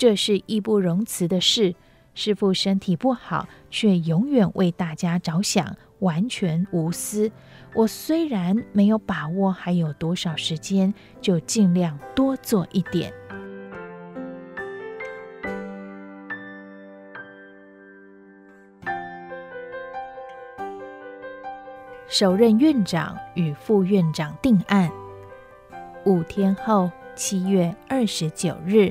[0.01, 1.75] 这是义不容辞的事。”
[2.15, 7.31] 师父身体不好，却永远为大家着想，完全无私。
[7.75, 13.13] 我虽然没有把握还有多少时间，就尽量多做一点。
[22.09, 24.91] 首任院长与副院长定案。
[26.07, 28.91] 五天后，七月二十九日。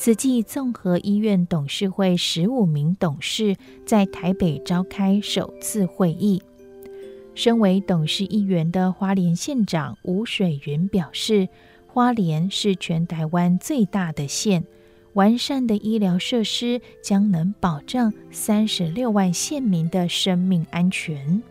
[0.00, 6.40] 此际综合医院董事会十五名董事在台北召开首次会议。
[7.34, 11.48] 身为董事一员的花莲县长吴水云表示，
[11.88, 14.62] 花莲是全台湾最大的县，
[15.14, 21.42] 完善的医疗设施将能保障三十六万县民的生命安全。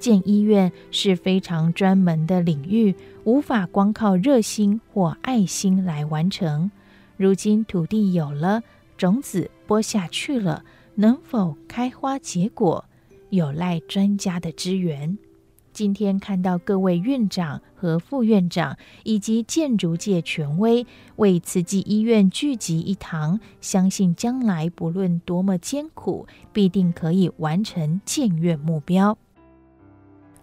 [0.00, 6.72] 建医院是非常专门的领域，无法光靠热心或爱心来完成。
[7.18, 8.62] 如今土地有了，
[8.96, 10.64] 种子播下去了，
[10.94, 12.84] 能否开花结果，
[13.30, 15.18] 有赖专家的支援。
[15.72, 29.18] 今天看到各位院长和副院长以及建筑界权威为慈济医院聚集一堂，相信将来不论多么艰苦，必定可以完成建院目标。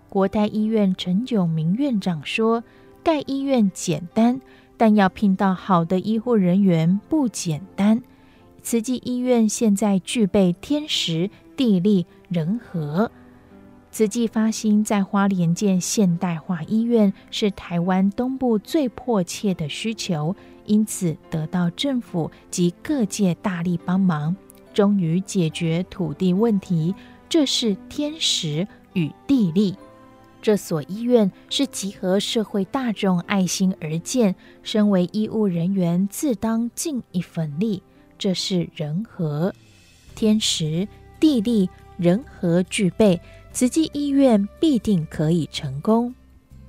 [0.10, 2.66] 国泰医院陈炯明院长说
[3.02, 4.40] ：“盖医院简单，
[4.78, 8.02] 但要聘到好的医护人员不简单。
[8.62, 13.12] 慈济医院现在具备天时、地利、人和。”
[13.92, 24.36] 慈济发心在花莲建现代化医院，是台湾东部最迫切的需求，因此得到政府及各界大力帮忙，
[24.74, 26.94] 终于解决土地问题。
[27.30, 29.76] 这是天时与地利。
[30.46, 37.82] 这所医院是集合社会大众爱心而建，身为医务人员自当尽一份力。
[38.20, 39.52] 这是人和，
[40.14, 40.88] 天时
[41.20, 41.68] 地利
[41.98, 43.20] 人和具备。
[43.54, 46.14] 慈济医院必定可以成功。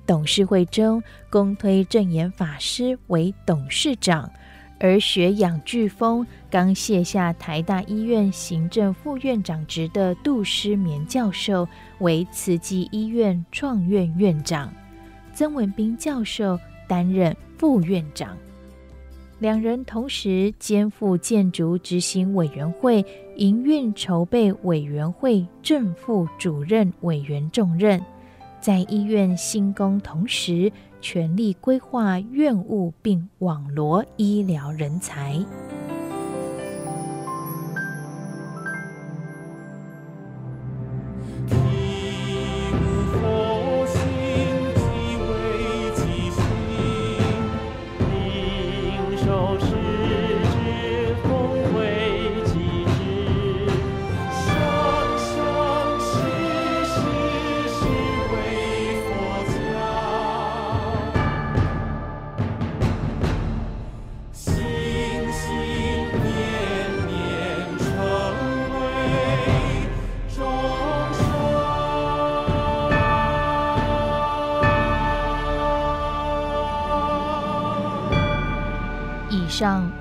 [0.07, 4.31] 董事会中，公推证严法师为董事长，
[4.79, 11.67] 而学养俱丰，刚卸下台大医院行政副院长职的杜诗绵教授
[11.99, 14.71] 为慈济医院创院院长，
[15.33, 18.37] 曾文彬教授担任副院长。
[19.39, 23.05] 两人同时肩负建筑执行委员会、
[23.35, 28.03] 营运筹备委员会正副主任委员重任，
[28.59, 30.71] 在医院新工同时，
[31.09, 35.41] 全力规划院务并网罗医疗人才。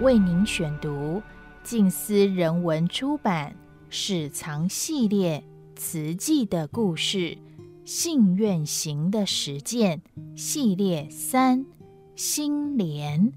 [0.06, 1.20] 为您选读
[1.64, 3.50] 静思人文出版
[3.90, 5.42] 《史藏系列
[5.74, 7.36] 慈济的故事：
[7.84, 9.98] 信愿行的实践》
[10.40, 11.66] 系列三
[12.14, 13.32] 心莲，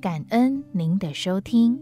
[0.00, 1.78] 感恩您的收听。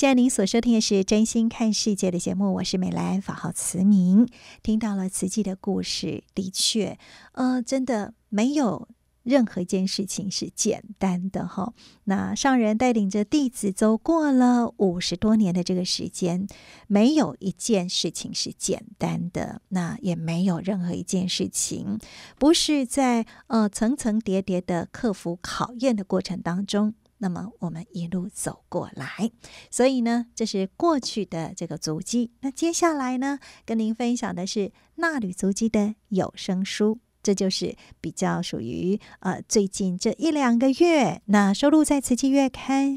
[0.00, 4.26] 现在您所收听的是《真心看世界》的节目，我是美兰，法号慈明。
[4.62, 6.98] 听到了慈济的故事，的确，
[7.32, 8.88] 呃，真的没有
[9.22, 11.74] 任何一件事情是简单的哈。
[12.04, 16.46] 那上人带领着弟子走过了五十多年的这个时间，
[16.86, 21.98] 没有一件事情是简单的，那也没有任何一件事情
[22.38, 26.94] 不是在呃层层叠叠的克服考验的过程当中。
[27.22, 29.30] 那么我们一路走过来，
[29.70, 32.32] 所以呢，这是过去的这个足迹。
[32.40, 42.88] 那接下来呢，跟您分享的是纳履足迹的有声书，这就是比较属于呃最近这一两个月，那收录在《慈济月刊》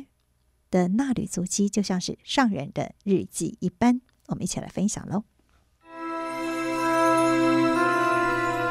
[0.71, 3.99] 的纳履足迹，就像是上人的日记一般。
[4.27, 5.25] 我们一起来分享喽。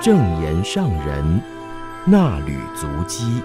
[0.01, 1.43] 正言上人
[2.07, 3.43] 纳履足迹。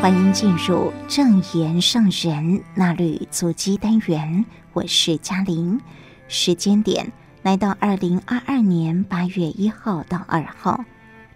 [0.00, 5.78] 欢迎进入正言圣人衲履足迹单元，我是嘉玲。
[6.26, 10.82] 时间点来到二零二二年八月一号到二号，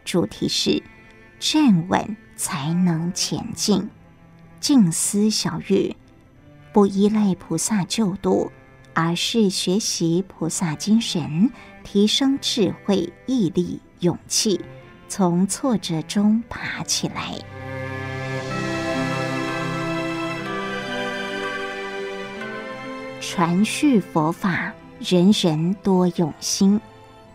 [0.03, 0.83] 主题是
[1.39, 3.91] 站稳才能前进。
[4.61, 5.95] 静思小语，
[6.73, 8.51] 不依赖菩萨救度，
[8.95, 11.51] 而是学习菩萨精神，
[11.83, 14.59] 提升智慧、毅力、勇气，
[15.07, 17.35] 从挫折中爬起来。
[23.27, 24.71] 传续佛法，
[25.01, 26.79] 人人多用心。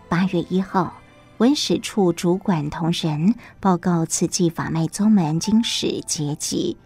[0.08, 0.94] 八月一号，
[1.38, 6.76] 文史处主管同仁报告慈济法脉宗门经史结集，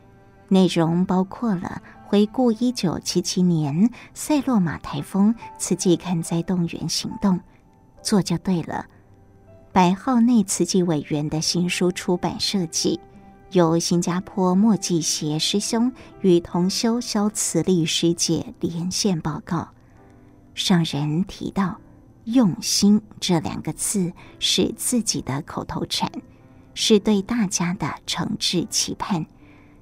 [0.49, 7.39] 内容包括了回顾一九七七年塞洛玛台风慈济勘灾动员行动，
[8.03, 8.87] 做就对了。
[9.71, 12.99] 白浩内慈济委员的新书出版设计。
[13.55, 15.93] 由新加坡莫济协师兄
[16.23, 19.69] 与同修萧慈利师姐连线报告，
[20.57, 21.79] 上人提到
[22.27, 26.11] “用心”这两个字是自己的口头禅，
[26.75, 29.25] 是对大家的诚挚期盼，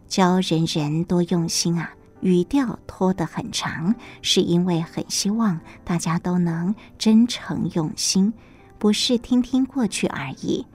[0.07, 1.95] 教人人多用心啊。
[2.21, 8.35] 语调拖得很长，是因为很希望大家都能真诚用心，
[8.79, 10.67] 不是听听过去而已。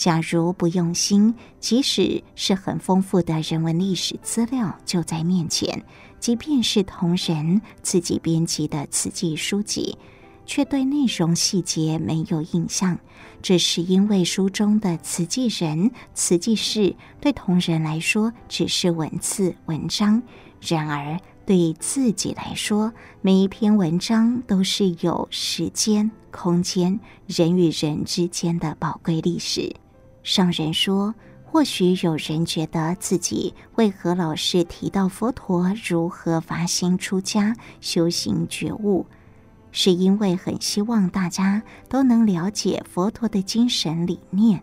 [0.00, 5.84] 假如不用心，即使是很丰富的人文历史资料就在面前，
[6.18, 9.98] 即便是同仁自己编辑的词记书籍，
[10.46, 12.98] 却对内容细节没有印象，
[13.42, 20.22] 这是因为书中的词记人、词记事对同仁来说只是文字文章。
[20.62, 22.90] 然而，对自己来说，
[23.20, 29.70] 每一篇文章都是有时间、空间、人与人之间的宝贵历史。
[30.30, 31.12] 上人说，
[31.42, 39.04] 或许有人觉得自己为何老是提到佛陀如何发心出家、修行觉悟，
[39.72, 44.62] 是因为很希望大家都能了解佛陀的精神理念。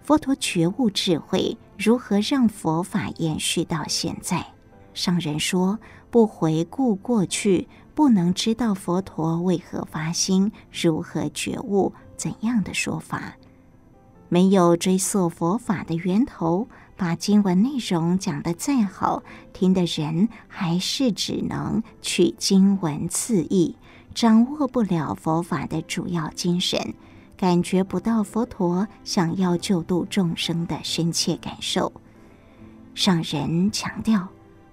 [0.00, 4.46] 佛陀觉悟智慧如何让佛法延续到现在？
[4.92, 5.76] 上人说
[6.08, 7.66] ：“不回顾过去，
[7.96, 13.34] 不能知道佛陀为何发心，如何觉悟，怎样的说法。
[14.34, 16.66] 没有追溯佛法的源头，
[16.96, 19.22] 把经文内容讲得再好，
[19.52, 23.76] 听的人还是只能取经文次义，
[24.12, 26.94] 掌握不了佛法的主要精神，
[27.36, 31.92] 感觉不到佛陀想要救度众生的深切感受。”
[32.92, 34.26] 上人强调。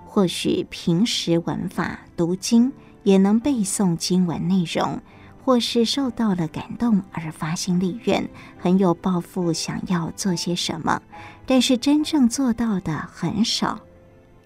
[0.07, 4.99] 或许平时闻法读经也能背诵经文内容，
[5.43, 8.29] 或是受到了感动而发心立愿，
[8.59, 11.01] 很有抱负，想要做些什么，
[11.45, 13.79] 但是真正做到的很少。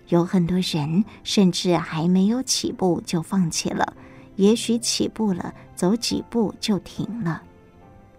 [0.08, 3.94] 有很多人甚至还没有起步就放弃了，
[4.36, 7.42] 也许起步了，走几步就停了。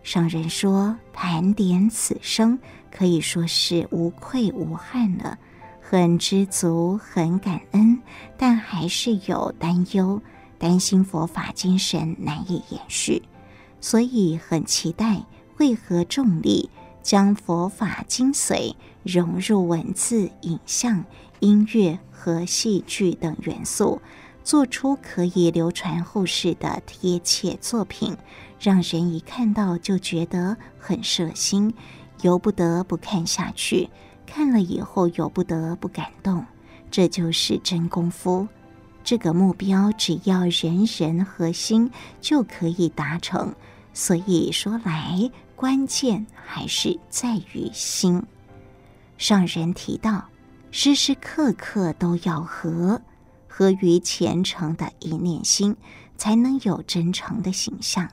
[0.03, 2.59] 上人说，盘点此生，
[2.91, 5.39] 可以说是无愧无憾了。
[5.81, 8.01] 很知足，很感恩，
[8.37, 10.20] 但还是有担忧，
[10.59, 13.22] 担心佛法精神难以延续，
[13.80, 15.24] 所以很期待
[15.57, 16.70] 会合众力，
[17.02, 21.04] 将佛法精髓融入文字、影像、
[21.40, 24.00] 音乐和戏剧等元素，
[24.42, 28.16] 做出可以流传后世的贴切作品，
[28.59, 31.74] 让人一看到就觉得很摄心，
[32.22, 33.88] 由不得不看下去。
[34.24, 36.44] 看了以后，由不得不感动，
[36.90, 38.48] 这就是真功夫。
[39.07, 43.54] 这个目标，只要人人合心，就可以达成。
[43.94, 48.20] 所以说来，关键还是在于心。
[49.16, 50.24] 上人提到，
[50.72, 53.00] 时时刻刻都要合，
[53.46, 55.76] 合于虔诚的一念心，
[56.16, 58.09] 才能有真诚的形象。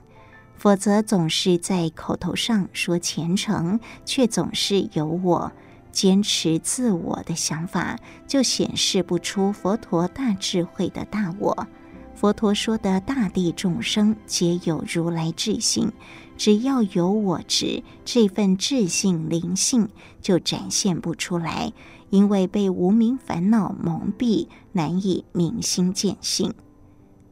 [0.55, 5.51] 否则，总是在口头上说虔诚，却总是有我。
[5.93, 11.67] 坚持自我的想法，就显示不出佛陀大智慧的大我。
[12.15, 15.91] 佛陀说的大地众生皆有如来智性，
[16.37, 19.87] 只要有我执，这份智性灵性
[20.21, 21.71] 就展现不出来，
[22.09, 26.53] 因为被无明烦恼蒙蔽，难以明心见性。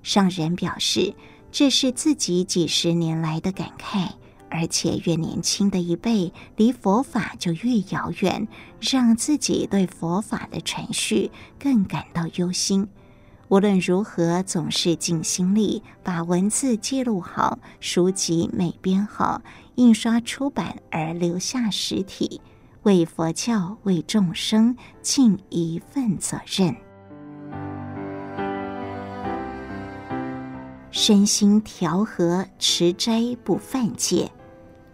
[0.03, 1.13] 上人表示，
[1.51, 4.09] 这是自己几十年来的感慨。
[4.51, 8.47] 而且越年轻的一辈离佛法就越遥远，
[8.79, 12.87] 让自己对佛法的传续更感到忧心。
[13.47, 19.41] 无论如何，总是尽心力把文字记录好，书籍美编好，
[19.75, 22.39] 印刷出版而留下实体，
[22.83, 26.75] 为佛教、为众生尽一份责任。
[30.91, 34.29] 身心调和，持斋不犯戒。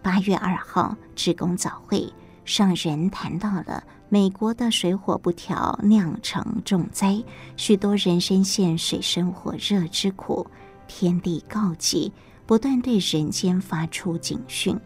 [0.02, 2.12] 八月二号，职工早会
[2.44, 7.22] 上人谈到了美国的水火不调酿成重灾，
[7.56, 10.46] 许多人深陷水深火热之苦。
[10.86, 12.10] 天地告急，
[12.46, 14.78] 不断对人间发出警讯：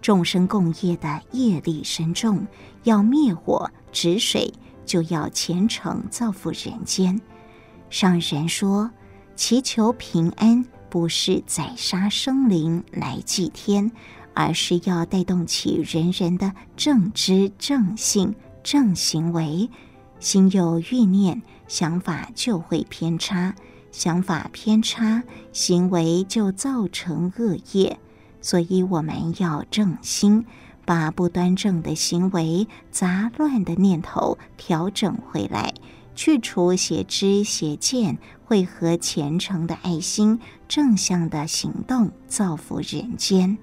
[0.00, 2.46] 众生共业的业力深重，
[2.84, 4.52] 要灭火止水，
[4.86, 7.20] 就要虔诚造福人间。
[7.90, 8.88] 上人说：
[9.34, 13.90] 祈求平安，不是宰杀生灵来祭天。
[14.38, 18.32] 而是要带动起人人的正知、正信、
[18.62, 19.68] 正行为。
[20.20, 23.52] 心有欲念，想法就会偏差；
[23.90, 27.98] 想法偏差，行为就造成恶业。
[28.40, 30.46] 所以我们要正心，
[30.84, 35.74] 把不端正的行为、杂乱的念头调整回来，
[36.14, 43.58] 去除邪知邪见，汇合虔诚的爱心、正向的行动，造福人间。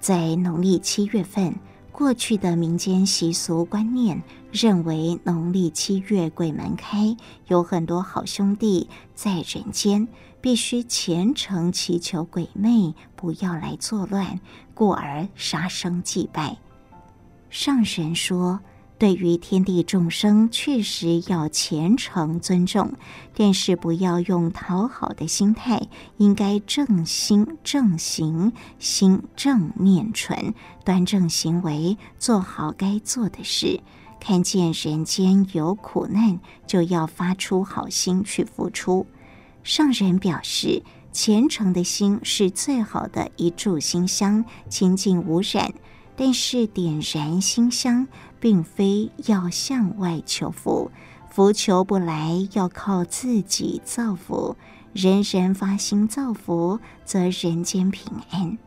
[0.00, 1.54] 在农历七月份，
[1.92, 7.14] 过去的民间习俗观念，认为农历七月鬼门开，
[7.48, 10.08] 有很多好兄弟在人间，
[10.40, 14.40] 必须虔诚祈求鬼魅不要来作乱，
[14.72, 16.56] 故而杀生祭拜。
[17.50, 18.58] 上神说。
[19.00, 22.92] 对于天地众生，确实要虔诚尊重，
[23.34, 25.88] 但是不要用讨好的心态，
[26.18, 30.52] 应该正心正行，心正念纯，
[30.84, 33.80] 端正行为，做好该做的事。
[34.20, 39.06] 看见人间有苦难，就要发出好心去付出。
[39.64, 45.72] 上人表示，虔诚的心是最好的一炷心香，清净无染。
[46.16, 48.06] 但是点燃心香，
[48.40, 50.90] 并非要向外求福，
[51.30, 54.56] 福求不来，要靠自己造福。
[54.92, 58.58] 人人发心造福，则人间平安，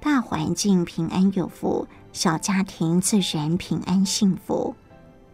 [0.00, 4.76] 大环境平安有福，小家庭自然平安幸福。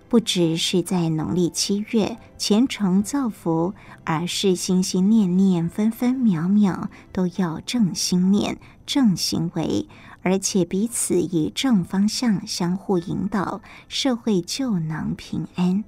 [0.08, 9.86] 不只是在农历七月虔诚造福，而是心心念念、分分秒秒都要正心念、正行为。
[10.22, 15.82] 而且彼此以正方向相互引导，社会就能平安。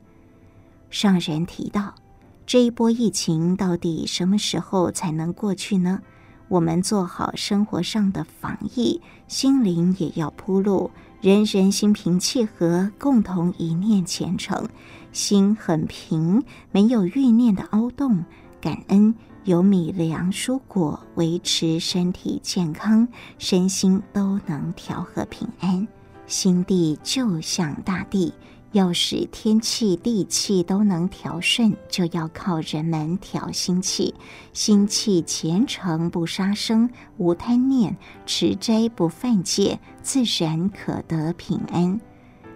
[0.91, 1.95] 上人提到，
[2.47, 6.01] 这一波疫情到底什么时候才能过去呢？
[6.49, 10.91] 我们做好生活上的防疫，心灵也要铺路，
[11.23, 14.69] 人人心平气和，共同一念虔诚，
[15.13, 18.25] 心很平，没有欲念的凹洞，
[18.61, 19.15] 感恩。
[19.45, 25.87] 有米粮蔬果维持身体健康，身心都能调和平安。
[26.27, 28.33] 心地就像大地，
[28.71, 34.15] 要使天气地气都能调顺，就要靠人们调心气。
[34.53, 42.01] 心气虔诚不杀生，无贪念，持斋不犯戒，自然可得平安。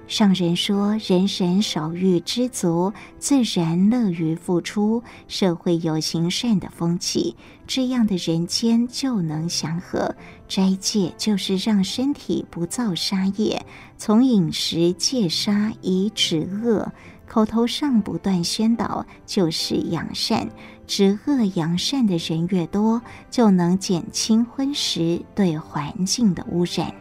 [0.08, 7.34] 上人说：“人人少欲知足，自然乐于付出，社会有行善的风气，
[7.66, 10.14] 这样的人间就能祥和。
[10.46, 13.66] 斋戒就是让身体不造杀业，
[13.98, 16.92] 从饮食戒杀以止恶，
[17.26, 20.48] 口头上不断宣导就是扬善。
[20.86, 26.94] 止恶扬善的人越多，就能减轻荤食对环境的污染。”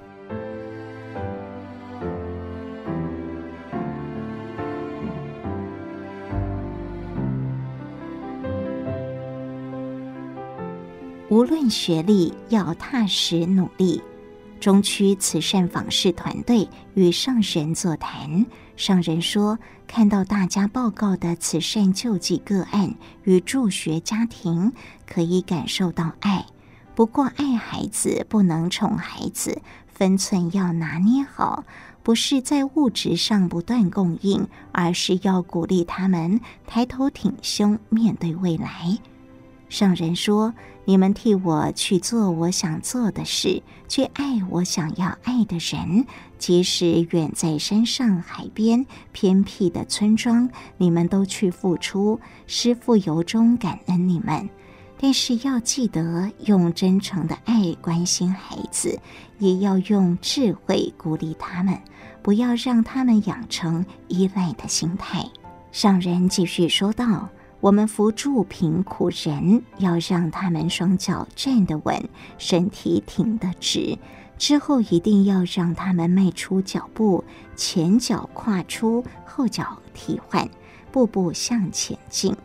[11.27, 13.99] 无论学历，要踏实努力。
[14.59, 18.45] 中区慈善访视团队与上人座谈，
[18.75, 19.57] 上人说
[19.87, 24.71] ：“看到大家报告的慈善救济个案与助学家庭，
[25.07, 26.45] 可以感受到爱。
[26.93, 31.63] 不过，爱孩子不能宠孩子，分寸要拿捏好，
[32.03, 38.99] 不是在物质上不断供应，而是要鼓励他们抬头挺胸面对未来。”
[39.69, 40.53] 上人说。
[40.87, 46.05] 你们替我去做我想做的事，去爱我想要爱的人。
[46.37, 52.19] 即使远在山上海边、偏僻的村庄，你们都去付出。
[52.45, 54.47] 师父由衷感恩你们，
[54.99, 58.99] 但是要记得用真诚的爱关心孩子，
[59.39, 61.79] 也要用智慧鼓励他们，
[62.21, 65.25] 不要让他们养成依赖的心态。
[65.71, 67.27] 上人继续说道。
[67.65, 72.07] 我们扶助贫苦人，要让他们双脚站得稳，
[72.37, 73.97] 身体挺得直。
[74.37, 77.23] 之后一定要让他们迈出脚步，
[77.55, 80.47] 前脚跨出，后脚替换，
[80.91, 82.35] 步步向前进。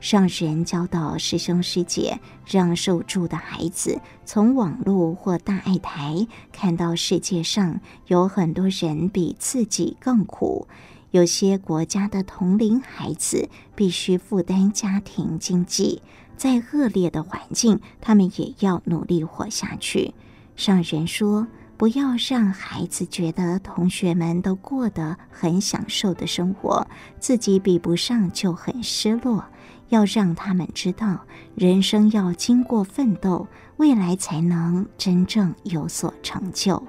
[0.00, 10.66] 上人教导师兄师姐，让受助的孩子从网络或大爱台看到世界上有很多人比自己更苦。
[11.12, 16.00] 有些国家的同龄孩子必须负担家庭经济，
[16.38, 20.14] 在恶劣的环境，他们也要努力活下去。
[20.56, 21.46] 上人说，
[21.76, 26.86] 不要让孩子觉得同学们都过得很享受的生活，
[27.20, 29.44] 自己比不上就很失落。
[29.90, 33.46] 要让他们知道，人生要经过奋斗，
[33.76, 36.82] 未来才能真正有所成就。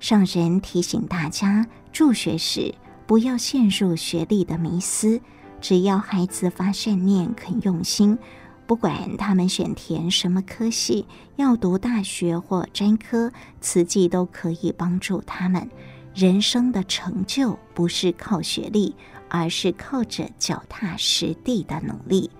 [0.00, 2.74] 上人提醒大家，助学时，
[3.08, 5.18] 不要陷入学历的迷思，
[5.62, 8.18] 只要孩子发善念、肯用心，
[8.66, 11.06] 不管他们选填什么科系，
[11.36, 13.32] 要读大学或专科，
[13.62, 15.66] 慈济都可以帮助他们。
[16.14, 18.94] 人生的成就不是靠学历，
[19.30, 22.30] 而是靠着脚踏实地的努力。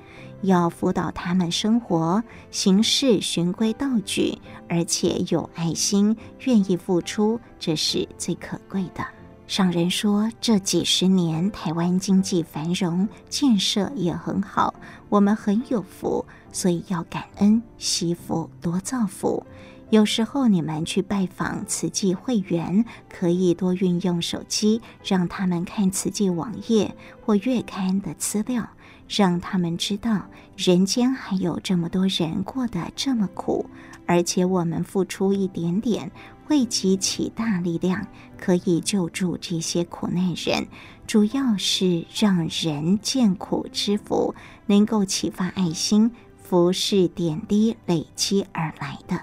[0.42, 4.36] 要辅导他们生活，行事循规蹈矩，
[4.68, 9.02] 而且有爱心，愿意付出，这是最可贵的。
[9.48, 14.74] 上人说，这几十年台湾经济繁荣，建设也很好，
[15.08, 19.46] 我们很有福，所以要感恩，惜福多造福。
[19.88, 26.94] 有时候你们去拜访慈济会员，可以多运用手机，让他们看慈济网页
[27.24, 28.68] 或月刊的资料，
[29.08, 30.26] 让他们知道
[30.58, 33.64] 人间还有这么多人过得这么苦，
[34.04, 36.12] 而且我们付出一点点。
[36.48, 38.06] 汇集起大力量，
[38.38, 40.66] 可以救助这些苦难人，
[41.06, 44.34] 主要是让人见苦知福，
[44.64, 46.10] 能够启发爱心，
[46.42, 49.20] 福是点滴累积而来的。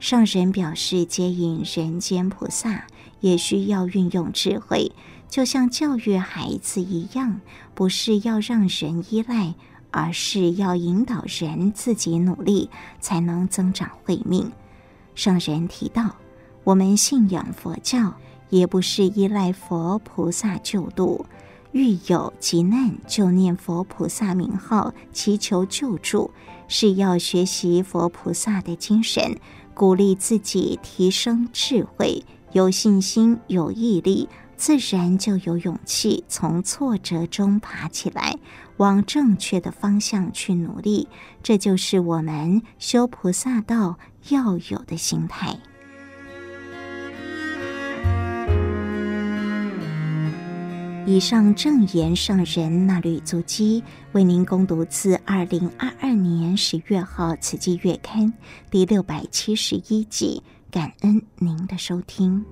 [0.00, 2.84] 上人表示，接引人间菩萨
[3.20, 4.90] 也需要运用智慧，
[5.28, 7.40] 就像教育孩子一样，
[7.76, 9.54] 不是要让人依赖，
[9.92, 14.50] 而是要引导人自己努力，才能增长慧命。
[15.14, 16.16] 上人提到。
[16.70, 18.14] 我们信仰佛教，
[18.48, 21.26] 也不是依赖佛菩萨救度，
[21.72, 26.30] 遇有急难就念佛菩萨名号，祈求救助，
[26.68, 29.36] 是要学习佛菩萨的精神，
[29.74, 38.38] 鼓励自己提升智慧，有信心、有毅力，自然就有勇气从挫折中爬起来，
[38.76, 41.08] 往正确的方向去努力。
[41.42, 43.98] 这就是我们修菩萨道
[44.28, 45.58] 要有的心态。
[51.10, 53.82] 以上正言上人那履足迹，
[54.12, 58.26] 为您攻读自二零二二年十月号《此季月刊》
[58.70, 60.40] 第六百七十一集，
[60.70, 62.44] 感恩您的收听。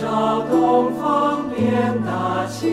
[0.00, 1.66] 照东方遍
[2.06, 2.70] 大千，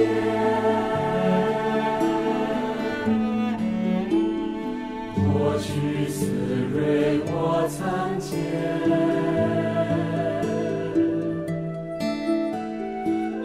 [5.16, 6.28] 火聚四
[6.72, 8.38] 瑞我参见，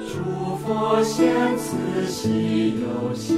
[0.07, 0.13] 诸
[0.57, 3.35] 佛现慈喜有相，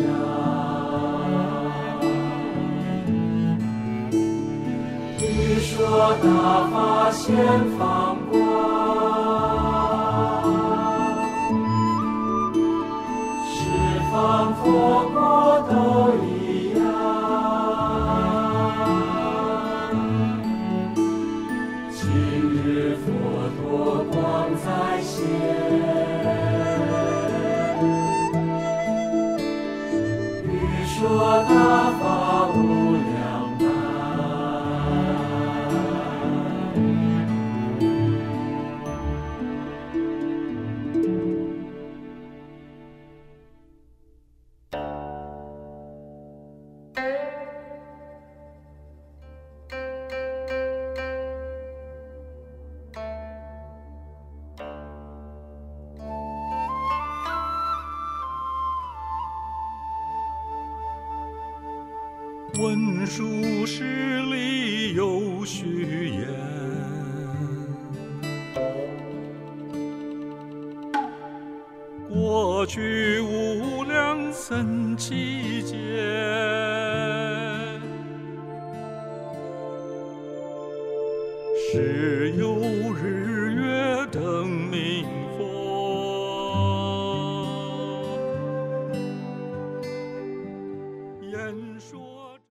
[5.60, 6.26] 说大
[6.72, 7.32] 法先
[7.78, 8.41] 放。
[14.64, 16.31] 文